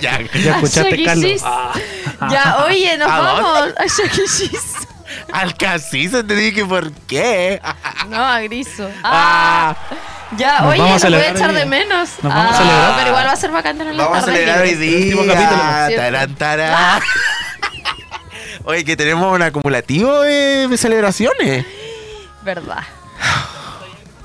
Ya. 0.00 0.20
Ya 0.34 0.52
escuchaste. 0.56 1.04
Carlos. 1.04 1.42
Ya, 2.30 2.64
oye, 2.66 2.96
nos 2.98 3.08
¿A 3.08 3.18
vamos 3.20 3.68
a. 3.78 3.84
Cheese. 3.86 4.76
Al 5.32 5.56
casino 5.56 6.24
te 6.24 6.34
dije 6.34 6.64
por 6.64 6.90
qué. 7.06 7.60
No, 8.08 8.24
a 8.24 8.40
Griso. 8.42 8.88
Ah, 9.02 9.74
Ah, 9.90 9.96
ya, 10.36 10.60
Nos 10.60 10.72
oye, 10.72 10.82
a 10.82 11.10
lo 11.10 11.16
voy 11.16 11.26
a 11.26 11.30
echar 11.30 11.52
de 11.52 11.66
menos. 11.66 12.10
Nos 12.22 12.32
vamos 12.34 12.54
a 12.54 12.54
Ah, 12.54 12.58
celebrar. 12.58 12.94
Pero 12.96 13.08
igual 13.08 13.26
va 13.26 13.32
a 13.32 13.36
ser 13.36 13.50
bacán 13.50 13.78
tener 13.78 13.94
la 13.94 14.04
vamos 14.04 14.18
a 14.18 14.20
tarde 14.26 14.38
celebrar 14.38 14.62
hoy 14.62 14.74
día. 14.74 15.16
capítulo. 15.34 15.96
Tarán, 15.96 16.34
tarán. 16.36 17.02
Oye, 18.64 18.84
que 18.84 18.96
tenemos 18.96 19.34
un 19.34 19.42
acumulativo 19.42 20.20
de 20.20 20.76
celebraciones. 20.76 21.64
Verdad. 22.42 22.82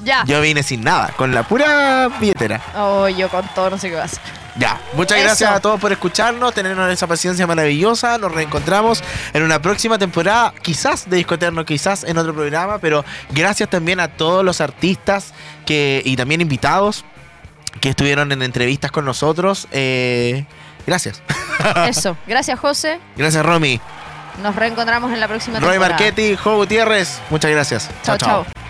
Ya. 0.05 0.23
Yo 0.25 0.39
vine 0.39 0.61
sin 0.63 0.81
nada, 0.83 1.11
con 1.17 1.33
la 1.33 1.43
pura 1.43 2.09
billetera. 2.19 2.61
Oh, 2.75 3.09
yo 3.09 3.27
con 3.27 3.45
todo 3.55 3.71
no 3.71 3.77
sé 3.77 3.89
qué 3.89 3.95
va 3.95 4.03
a 4.03 4.05
hacer. 4.05 4.19
Ya, 4.57 4.79
muchas 4.93 5.17
Eso. 5.17 5.25
gracias 5.25 5.51
a 5.51 5.59
todos 5.59 5.81
por 5.81 5.91
escucharnos, 5.91 6.53
tenernos 6.53 6.89
esa 6.91 7.07
paciencia 7.07 7.45
maravillosa. 7.45 8.17
Nos 8.17 8.31
reencontramos 8.31 9.03
en 9.33 9.43
una 9.43 9.61
próxima 9.61 9.97
temporada, 9.97 10.53
quizás 10.61 11.09
de 11.09 11.17
Discoterno, 11.17 11.65
quizás 11.65 12.03
en 12.03 12.17
otro 12.17 12.33
programa, 12.33 12.77
pero 12.77 13.03
gracias 13.31 13.69
también 13.69 13.99
a 13.99 14.07
todos 14.09 14.45
los 14.45 14.61
artistas 14.61 15.33
que 15.65 16.01
y 16.05 16.15
también 16.15 16.39
invitados 16.39 17.03
que 17.81 17.89
estuvieron 17.89 18.31
en 18.31 18.43
entrevistas 18.43 18.91
con 18.91 19.03
nosotros. 19.05 19.67
Eh, 19.71 20.45
gracias. 20.87 21.21
Eso. 21.87 22.15
Gracias, 22.27 22.59
José. 22.59 22.99
Gracias, 23.17 23.45
Romy. 23.45 23.81
Nos 24.41 24.55
reencontramos 24.55 25.11
en 25.11 25.19
la 25.19 25.27
próxima 25.27 25.59
Roy 25.59 25.71
temporada. 25.71 25.97
Marchetti, 25.97 26.35
Jo 26.35 26.57
Gutiérrez, 26.57 27.19
muchas 27.29 27.51
gracias. 27.51 27.89
Chao, 28.03 28.17
chao. 28.17 28.64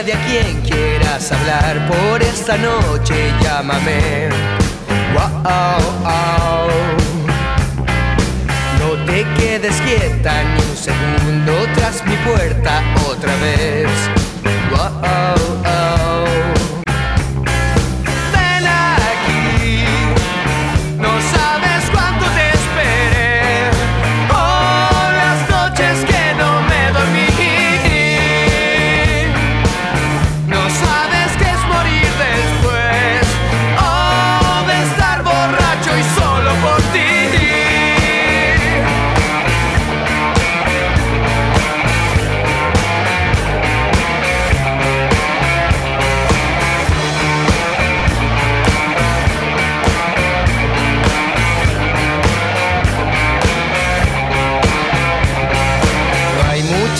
Nadie 0.00 0.14
a 0.14 0.26
quien 0.26 0.62
quieras 0.62 1.30
hablar 1.30 1.86
por 1.86 2.22
esta 2.22 2.56
noche, 2.56 3.34
llámame. 3.42 4.30
Wow, 5.12 5.82
oh. 6.04 6.68
No 8.78 9.04
te 9.04 9.26
quedes 9.36 9.78
quieta 9.82 10.42
ni 10.42 10.62
un 10.62 10.76
segundo 10.76 11.52
tras 11.74 12.02
mi 12.06 12.16
puerta 12.16 12.82
otra 13.10 13.34
vez. 13.36 13.90
Wow, 14.70 15.69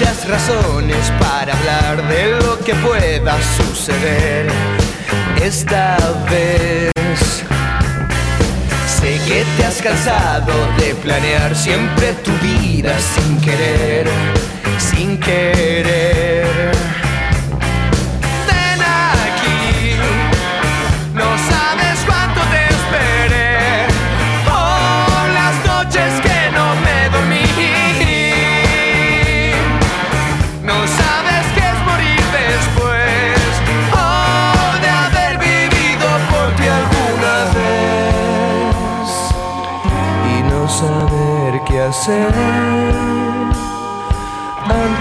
muchas 0.00 0.28
razones 0.28 1.12
para 1.20 1.52
hablar 1.52 2.08
de 2.08 2.30
lo 2.42 2.58
que 2.60 2.74
pueda 2.76 3.36
suceder 3.58 4.48
esta 5.42 5.98
vez. 6.30 6.90
Sé 8.86 9.20
que 9.26 9.44
te 9.56 9.64
has 9.66 9.82
cansado 9.82 10.52
de 10.78 10.94
planear 10.94 11.54
siempre 11.54 12.14
tu 12.24 12.30
vida 12.38 12.94
sin 12.98 13.40
querer, 13.42 14.08
sin 14.78 15.18
querer. 15.18 16.59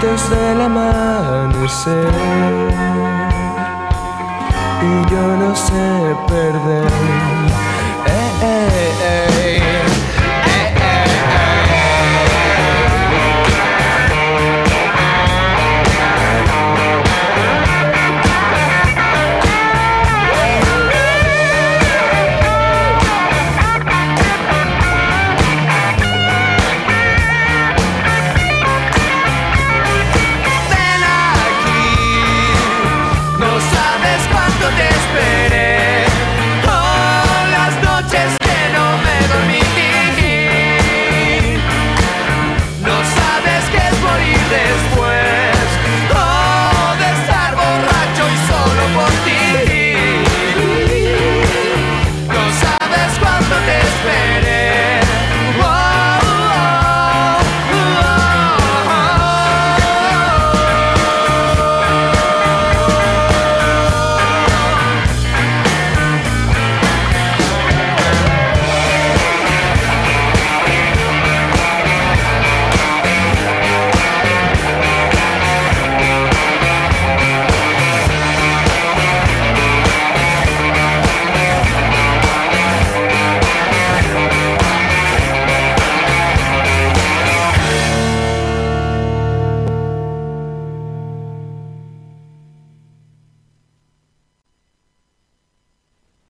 Antes 0.00 0.30
del 0.30 0.60
amanecer. 0.62 2.12
Y 4.82 5.10
yo 5.10 5.36
no 5.36 5.54
sé 5.54 6.16
perder 6.26 7.69